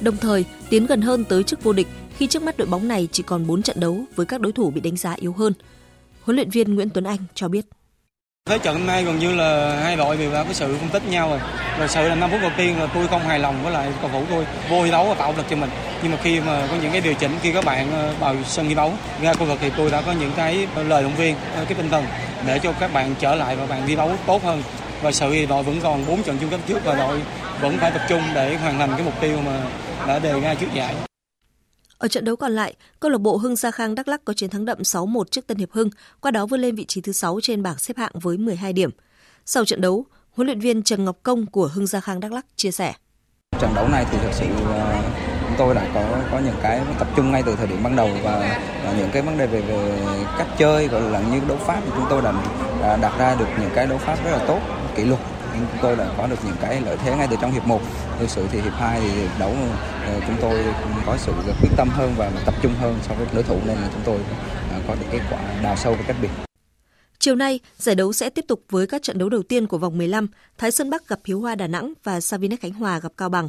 [0.00, 3.08] Đồng thời, tiến gần hơn tới chức vô địch khi trước mắt đội bóng này
[3.12, 5.52] chỉ còn 4 trận đấu với các đối thủ bị đánh giá yếu hơn.
[6.22, 7.66] Huấn luyện viên Nguyễn Tuấn Anh cho biết.
[8.48, 11.02] Thế trận hôm nay gần như là hai đội đều đã có sự phân tích
[11.08, 11.38] nhau rồi.
[11.78, 14.10] Rồi sự là 5 phút đầu tiên là tôi không hài lòng với lại cầu
[14.12, 15.70] thủ tôi vô thi đấu và tạo lực cho mình.
[16.02, 18.68] Nhưng mà khi mà có những cái điều chỉnh khi các bạn ờ, vào sân
[18.68, 18.92] thi đấu
[19.22, 21.74] ra khu vực thì tôi đã có những cái ờ, lời động viên, ờ, cái
[21.74, 22.04] tinh thần
[22.46, 24.62] để cho các bạn trở lại và bạn thi đấu tốt hơn.
[25.02, 27.20] Và sự thì đội vẫn còn 4 trận chung kết trước và đội
[27.60, 29.52] vẫn phải tập trung để hoàn thành cái mục tiêu mà
[30.06, 31.07] đã đề ra trước giải.
[31.98, 34.50] Ở trận đấu còn lại, câu lạc bộ Hưng Gia Khang Đắk Lắk có chiến
[34.50, 35.90] thắng đậm 6-1 trước Tân Hiệp Hưng,
[36.20, 38.90] qua đó vươn lên vị trí thứ 6 trên bảng xếp hạng với 12 điểm.
[39.46, 42.46] Sau trận đấu, huấn luyện viên Trần Ngọc Công của Hưng Gia Khang Đắk Lắk
[42.56, 42.94] chia sẻ.
[43.60, 45.02] Trận đấu này thì thực sự ờ,
[45.42, 48.10] chúng tôi đã có có những cái tập trung ngay từ thời điểm ban đầu
[48.22, 49.98] và, và những cái vấn đề về về
[50.38, 52.32] cách chơi gọi là như đấu pháp thì chúng tôi đã,
[52.80, 54.60] đã đặt ra được những cái đấu pháp rất là tốt,
[54.96, 55.20] kỷ luật
[55.72, 57.80] chúng tôi đã có được những cái lợi thế ngay từ trong hiệp 1
[58.18, 59.54] thực sự thì hiệp 2 thì đấu
[60.06, 60.64] ờ, chúng tôi
[61.06, 61.32] có sự
[61.62, 64.18] quyết tâm hơn và tập trung hơn so với đối thủ nên là chúng tôi
[64.70, 66.30] ờ, có được kết quả đào sâu và cách biệt.
[67.18, 69.98] Chiều nay, giải đấu sẽ tiếp tục với các trận đấu đầu tiên của vòng
[69.98, 70.28] 15,
[70.58, 73.48] Thái Sơn Bắc gặp Hiếu Hoa Đà Nẵng và Savinex Khánh Hòa gặp Cao Bằng.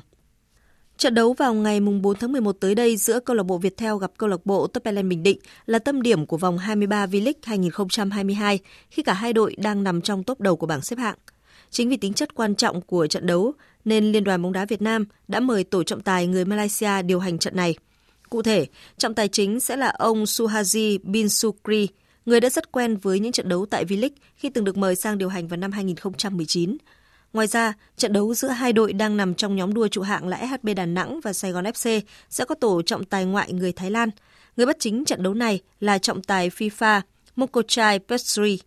[0.97, 4.12] Trận đấu vào ngày 4 tháng 11 tới đây giữa câu lạc bộ Viettel gặp
[4.18, 9.03] câu lạc bộ Topelen Bình Định là tâm điểm của vòng 23 V-League 2022 khi
[9.03, 11.16] cả hai đội đang nằm trong top đầu của bảng xếp hạng.
[11.72, 13.53] Chính vì tính chất quan trọng của trận đấu
[13.86, 17.20] nên Liên đoàn bóng đá Việt Nam đã mời tổ trọng tài người Malaysia điều
[17.20, 17.76] hành trận này.
[18.30, 18.65] Cụ thể,
[18.97, 21.88] trọng tài chính sẽ là ông Suhaji bin Sukri,
[22.26, 25.17] người đã rất quen với những trận đấu tại V-League khi từng được mời sang
[25.17, 26.78] điều hành vào năm 2019.
[27.34, 30.47] Ngoài ra, trận đấu giữa hai đội đang nằm trong nhóm đua trụ hạng là
[30.47, 33.91] SHB Đà Nẵng và Sài Gòn FC sẽ có tổ trọng tài ngoại người Thái
[33.91, 34.09] Lan.
[34.57, 37.01] Người bắt chính trận đấu này là trọng tài FIFA
[37.36, 38.59] Mokochai Pestri.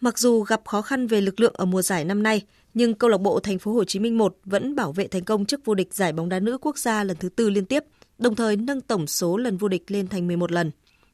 [0.00, 2.42] Mặc dù gặp khó khăn về lực lượng ở mùa giải năm nay,
[2.74, 5.46] nhưng câu lạc bộ Thành phố Hồ Chí Minh 1 vẫn bảo vệ thành công
[5.46, 7.84] chức vô địch giải bóng đá nữ quốc gia lần thứ tư liên tiếp,
[8.18, 10.70] đồng thời nâng tổng số lần vô địch lên thành 11 lần.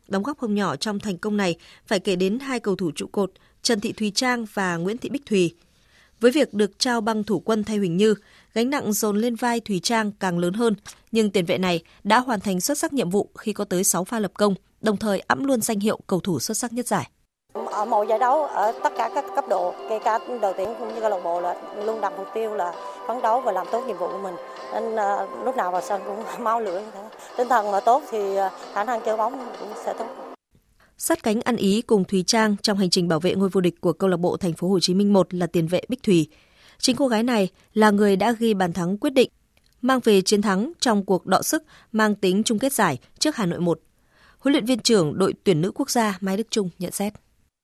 [0.08, 1.56] Đóng góp không nhỏ trong thành công này
[1.86, 3.32] phải kể đến hai cầu thủ trụ cột
[3.62, 5.54] Trần Thị Thùy Trang và Nguyễn Thị Bích Thùy.
[6.20, 8.14] Với việc được trao băng thủ quân thay Huỳnh Như,
[8.54, 10.74] gánh nặng dồn lên vai Thùy Trang càng lớn hơn,
[11.12, 14.04] nhưng tiền vệ này đã hoàn thành xuất sắc nhiệm vụ khi có tới 6
[14.04, 17.10] pha lập công, đồng thời ẵm luôn danh hiệu cầu thủ xuất sắc nhất giải.
[17.54, 20.94] Ở mọi giải đấu ở tất cả các cấp độ, kể cả đội tuyển cũng
[20.94, 22.72] như câu lạc bộ là luôn đặt mục tiêu là
[23.08, 24.34] phấn đấu và làm tốt nhiệm vụ của mình.
[24.72, 27.00] Nên à, lúc nào vào sân cũng mau lửa như thế.
[27.36, 30.06] Tinh thần mà tốt thì ờ, khả năng chơi bóng cũng sẽ tốt
[30.98, 33.80] sát cánh ăn ý cùng Thùy Trang trong hành trình bảo vệ ngôi vô địch
[33.80, 36.28] của câu lạc bộ Thành phố Hồ Chí Minh 1 là tiền vệ Bích Thùy.
[36.78, 39.30] Chính cô gái này là người đã ghi bàn thắng quyết định,
[39.82, 43.46] mang về chiến thắng trong cuộc đọ sức mang tính chung kết giải trước Hà
[43.46, 43.80] Nội 1.
[44.38, 47.12] Huấn luyện viên trưởng đội tuyển nữ quốc gia Mai Đức Trung nhận xét.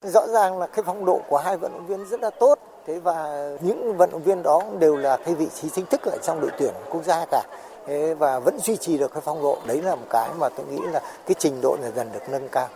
[0.05, 2.59] Rõ ràng là cái phong độ của hai vận động viên rất là tốt.
[2.87, 6.19] Thế và những vận động viên đó đều là cái vị trí chính thức ở
[6.23, 7.43] trong đội tuyển quốc gia cả.
[7.87, 9.59] Thế và vẫn duy trì được cái phong độ.
[9.67, 12.49] Đấy là một cái mà tôi nghĩ là cái trình độ này dần được nâng
[12.53, 12.69] cao.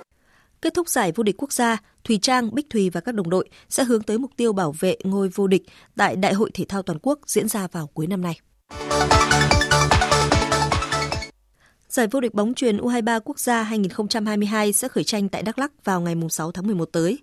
[0.62, 3.48] Kết thúc giải vô địch quốc gia, Thùy Trang, Bích Thùy và các đồng đội
[3.68, 5.62] sẽ hướng tới mục tiêu bảo vệ ngôi vô địch
[5.96, 8.40] tại Đại hội Thể thao Toàn quốc diễn ra vào cuối năm nay.
[11.94, 15.84] Giải vô địch bóng truyền U23 quốc gia 2022 sẽ khởi tranh tại Đắk Lắk
[15.84, 17.18] vào ngày 6 tháng 11 tới.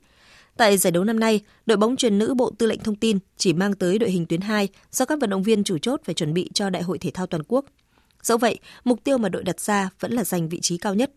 [0.58, 3.54] Tại giải đấu năm nay, đội bóng truyền nữ Bộ Tư lệnh Thông tin chỉ
[3.54, 6.34] mang tới đội hình tuyến 2 do các vận động viên chủ chốt phải chuẩn
[6.34, 7.66] bị cho Đại hội Thể thao Toàn quốc.
[8.24, 11.12] Dẫu vậy, mục tiêu mà đội đặt ra vẫn là giành vị trí cao nhất.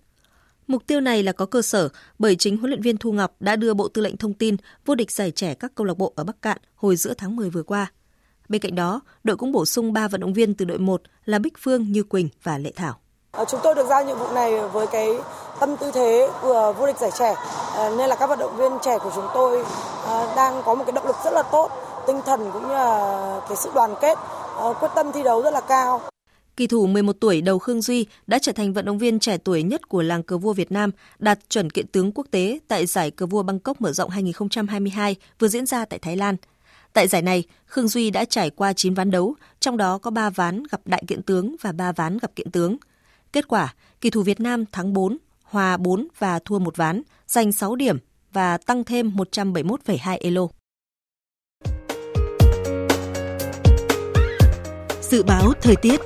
[0.67, 1.89] Mục tiêu này là có cơ sở
[2.19, 4.95] bởi chính huấn luyện viên Thu Ngọc đã đưa Bộ Tư lệnh Thông tin vô
[4.95, 7.63] địch giải trẻ các câu lạc bộ ở Bắc Cạn hồi giữa tháng 10 vừa
[7.63, 7.93] qua.
[8.49, 11.39] Bên cạnh đó, đội cũng bổ sung 3 vận động viên từ đội 1 là
[11.39, 13.01] Bích Phương, Như Quỳnh và Lệ Thảo.
[13.35, 15.09] Ờ, chúng tôi được giao nhiệm vụ này với cái
[15.61, 17.35] tâm tư thế vừa vô địch giải trẻ
[17.75, 19.65] ờ, nên là các vận động viên trẻ của chúng tôi
[20.07, 21.71] ờ, đang có một cái động lực rất là tốt,
[22.07, 24.19] tinh thần cũng như là cái sự đoàn kết,
[24.81, 26.01] quyết tâm thi đấu rất là cao.
[26.57, 29.63] Kỳ thủ 11 tuổi đầu Khương Duy đã trở thành vận động viên trẻ tuổi
[29.63, 33.11] nhất của làng cờ vua Việt Nam, đạt chuẩn kiện tướng quốc tế tại giải
[33.11, 36.37] cờ vua Bangkok mở rộng 2022 vừa diễn ra tại Thái Lan.
[36.93, 40.31] Tại giải này, Khương Duy đã trải qua 9 ván đấu, trong đó có 3
[40.31, 42.77] ván gặp đại kiện tướng và 3 ván gặp kiện tướng.
[43.35, 47.53] Kết quả, kỳ thủ Việt Nam thắng 4, hòa 4 và thua một ván, giành
[47.53, 47.99] 6 điểm
[48.33, 50.47] và tăng thêm 171,2 elo.
[55.03, 56.01] Dự báo thời tiết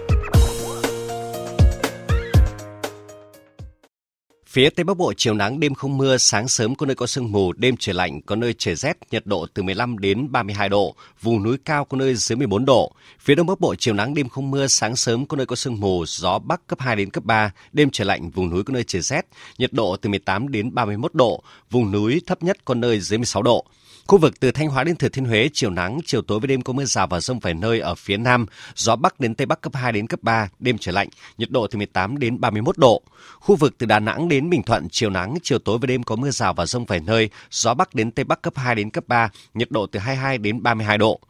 [4.51, 7.33] Phía Tây Bắc Bộ chiều nắng đêm không mưa, sáng sớm có nơi có sương
[7.33, 10.95] mù, đêm trời lạnh, có nơi trời rét, nhiệt độ từ 15 đến 32 độ,
[11.23, 12.93] vùng núi cao có nơi dưới 14 độ.
[13.21, 15.81] Phía Đông Bắc Bộ chiều nắng đêm không mưa, sáng sớm có nơi có sương
[15.81, 18.85] mù, gió Bắc cấp 2 đến cấp 3, đêm trời lạnh, vùng núi có nơi
[18.85, 19.27] trời rét,
[19.59, 23.43] nhiệt độ từ 18 đến 31 độ, vùng núi thấp nhất có nơi dưới 16
[23.43, 23.65] độ.
[24.09, 26.63] Khu vực từ Thanh Hóa đến Thừa Thiên Huế, chiều nắng, chiều tối với đêm
[26.63, 29.61] có mưa rào và rông vài nơi ở phía Nam, gió Bắc đến Tây Bắc
[29.61, 33.03] cấp 2 đến cấp 3, đêm trời lạnh, nhiệt độ từ 18 đến 31 độ.
[33.41, 36.17] Khu vực từ Đà Nẵng đến Bình Thuận, chiều nắng, chiều tối và đêm có
[36.17, 39.05] mưa rào và rông vài nơi, gió Bắc đến Tây Bắc cấp 2 đến cấp
[39.07, 41.21] 3, nhiệt độ từ 22 đến 32 độ.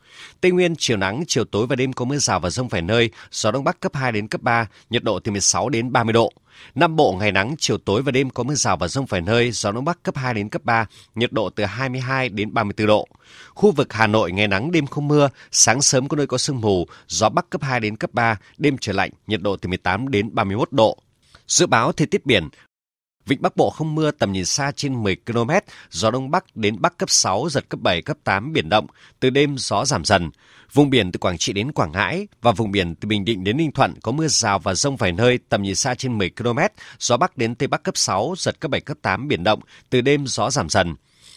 [0.40, 3.10] Tây Nguyên chiều nắng, chiều tối và đêm có mưa rào và rông vài nơi,
[3.30, 6.32] gió đông bắc cấp 2 đến cấp 3, nhiệt độ từ 16 đến 30 độ.
[6.74, 9.50] Nam Bộ ngày nắng, chiều tối và đêm có mưa rào và rông vài nơi,
[9.50, 13.08] gió đông bắc cấp 2 đến cấp 3, nhiệt độ từ 22 đến 34 độ.
[13.54, 16.60] Khu vực Hà Nội ngày nắng đêm không mưa, sáng sớm có nơi có sương
[16.60, 20.08] mù, gió bắc cấp 2 đến cấp 3, đêm trời lạnh, nhiệt độ từ 18
[20.08, 20.98] đến 31 độ.
[21.48, 22.48] Dự báo thời tiết biển,
[23.28, 25.50] Vịnh Bắc Bộ không mưa, tầm nhìn xa trên 10 km,
[25.90, 28.86] gió Đông Bắc đến Bắc cấp 6, giật cấp 7, cấp 8, biển động.
[29.20, 30.30] Từ đêm gió giảm dần.
[30.72, 33.56] Vùng biển từ Quảng Trị đến Quảng Ngãi và vùng biển từ Bình Định đến
[33.56, 36.58] Ninh Thuận có mưa rào và rông vài nơi, tầm nhìn xa trên 10 km,
[36.98, 39.60] gió Bắc đến Tây Bắc cấp 6, giật cấp 7, cấp 8, biển động.
[39.90, 40.94] Từ đêm gió giảm dần.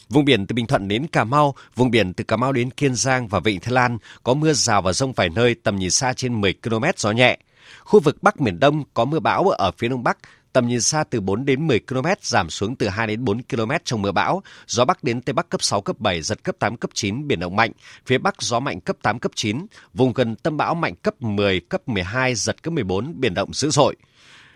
[0.09, 2.95] Vùng biển từ Bình Thuận đến Cà Mau, vùng biển từ Cà Mau đến Kiên
[2.95, 6.13] Giang và Vịnh Thái Lan có mưa rào và rông vài nơi, tầm nhìn xa
[6.13, 7.37] trên 10 km, gió nhẹ.
[7.79, 10.17] Khu vực Bắc Miền Đông có mưa bão ở phía Đông Bắc,
[10.53, 13.71] tầm nhìn xa từ 4 đến 10 km, giảm xuống từ 2 đến 4 km
[13.83, 16.77] trong mưa bão, gió Bắc đến Tây Bắc cấp 6, cấp 7, giật cấp 8,
[16.77, 17.71] cấp 9, biển động mạnh,
[18.05, 21.59] phía Bắc gió mạnh cấp 8, cấp 9, vùng gần tâm bão mạnh cấp 10,
[21.59, 23.95] cấp 12, giật cấp 14, biển động dữ dội.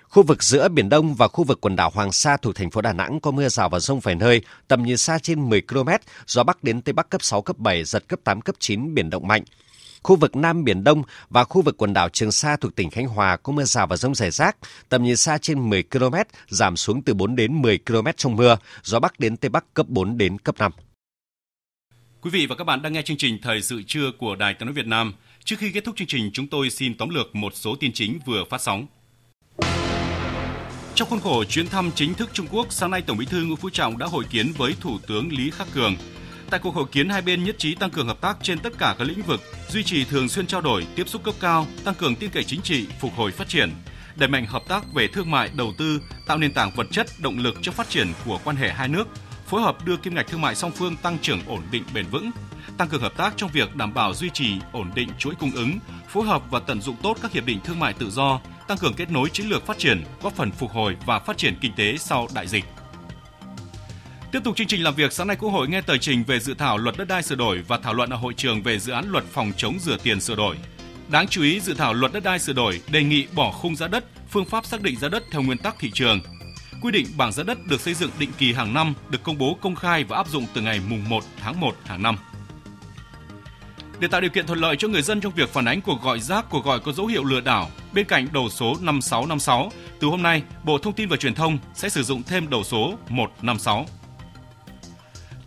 [0.09, 2.81] Khu vực giữa Biển Đông và khu vực quần đảo Hoàng Sa thuộc thành phố
[2.81, 5.89] Đà Nẵng có mưa rào và rông vài nơi, tầm nhìn xa trên 10 km,
[6.27, 9.09] gió Bắc đến Tây Bắc cấp 6, cấp 7, giật cấp 8, cấp 9, biển
[9.09, 9.43] động mạnh.
[10.03, 13.07] Khu vực Nam Biển Đông và khu vực quần đảo Trường Sa thuộc tỉnh Khánh
[13.07, 14.57] Hòa có mưa rào và rông rải rác,
[14.89, 16.15] tầm nhìn xa trên 10 km,
[16.47, 19.89] giảm xuống từ 4 đến 10 km trong mưa, gió Bắc đến Tây Bắc cấp
[19.89, 20.71] 4 đến cấp 5.
[22.21, 24.65] Quý vị và các bạn đang nghe chương trình Thời sự trưa của Đài Tiếng
[24.65, 25.13] nói Việt Nam.
[25.43, 28.19] Trước khi kết thúc chương trình, chúng tôi xin tóm lược một số tin chính
[28.25, 28.87] vừa phát sóng.
[30.95, 33.55] Trong khuôn khổ chuyến thăm chính thức Trung Quốc, sáng nay Tổng Bí thư Nguyễn
[33.57, 35.95] Phú Trọng đã hội kiến với Thủ tướng Lý Khắc Cường.
[36.49, 38.95] Tại cuộc hội kiến, hai bên nhất trí tăng cường hợp tác trên tất cả
[38.99, 42.15] các lĩnh vực, duy trì thường xuyên trao đổi, tiếp xúc cấp cao, tăng cường
[42.15, 43.71] tin cậy chính trị, phục hồi phát triển,
[44.15, 47.39] đẩy mạnh hợp tác về thương mại, đầu tư, tạo nền tảng vật chất, động
[47.39, 49.07] lực cho phát triển của quan hệ hai nước,
[49.47, 52.31] phối hợp đưa kim ngạch thương mại song phương tăng trưởng ổn định bền vững,
[52.77, 55.79] tăng cường hợp tác trong việc đảm bảo duy trì ổn định chuỗi cung ứng,
[56.09, 58.93] phối hợp và tận dụng tốt các hiệp định thương mại tự do, tăng cường
[58.93, 61.97] kết nối chiến lược phát triển, góp phần phục hồi và phát triển kinh tế
[61.97, 62.65] sau đại dịch.
[64.35, 66.53] Tiếp tục chương trình làm việc, sáng nay Quốc hội nghe tờ trình về dự
[66.53, 69.05] thảo luật đất đai sửa đổi và thảo luận ở hội trường về dự án
[69.09, 70.55] luật phòng chống rửa tiền sửa đổi.
[71.09, 73.87] Đáng chú ý, dự thảo luật đất đai sửa đổi đề nghị bỏ khung giá
[73.87, 76.19] đất, phương pháp xác định giá đất theo nguyên tắc thị trường.
[76.81, 79.57] Quy định bảng giá đất được xây dựng định kỳ hàng năm, được công bố
[79.61, 82.17] công khai và áp dụng từ ngày mùng 1 tháng 1 hàng năm.
[83.99, 86.19] Để tạo điều kiện thuận lợi cho người dân trong việc phản ánh cuộc gọi
[86.19, 90.23] rác, cuộc gọi có dấu hiệu lừa đảo, bên cạnh đầu số 5656, từ hôm
[90.23, 93.85] nay, Bộ Thông tin và Truyền thông sẽ sử dụng thêm đầu số 156.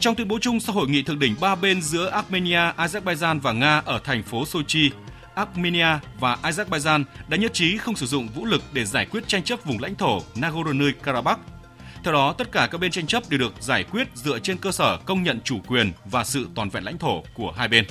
[0.01, 3.53] Trong tuyên bố chung sau hội nghị thượng đỉnh ba bên giữa Armenia, Azerbaijan và
[3.53, 4.91] Nga ở thành phố Sochi,
[5.35, 9.43] Armenia và Azerbaijan đã nhất trí không sử dụng vũ lực để giải quyết tranh
[9.43, 11.37] chấp vùng lãnh thổ Nagorno-Karabakh.
[12.05, 14.73] Theo đó, tất cả các bên tranh chấp đều được giải quyết dựa trên cơ
[14.73, 17.85] sở công nhận chủ quyền và sự toàn vẹn lãnh thổ của hai bên.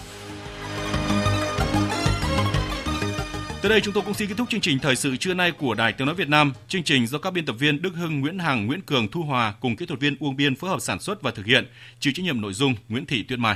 [3.67, 5.73] Tới đây chúng tôi cũng xin kết thúc chương trình thời sự trưa nay của
[5.73, 6.53] Đài Tiếng nói Việt Nam.
[6.67, 9.53] Chương trình do các biên tập viên Đức Hưng, Nguyễn Hằng, Nguyễn Cường, Thu Hòa
[9.59, 11.67] cùng kỹ thuật viên Uông Biên phối hợp sản xuất và thực hiện.
[11.99, 13.55] Chịu trách nhiệm nội dung Nguyễn Thị Tuyết Mai.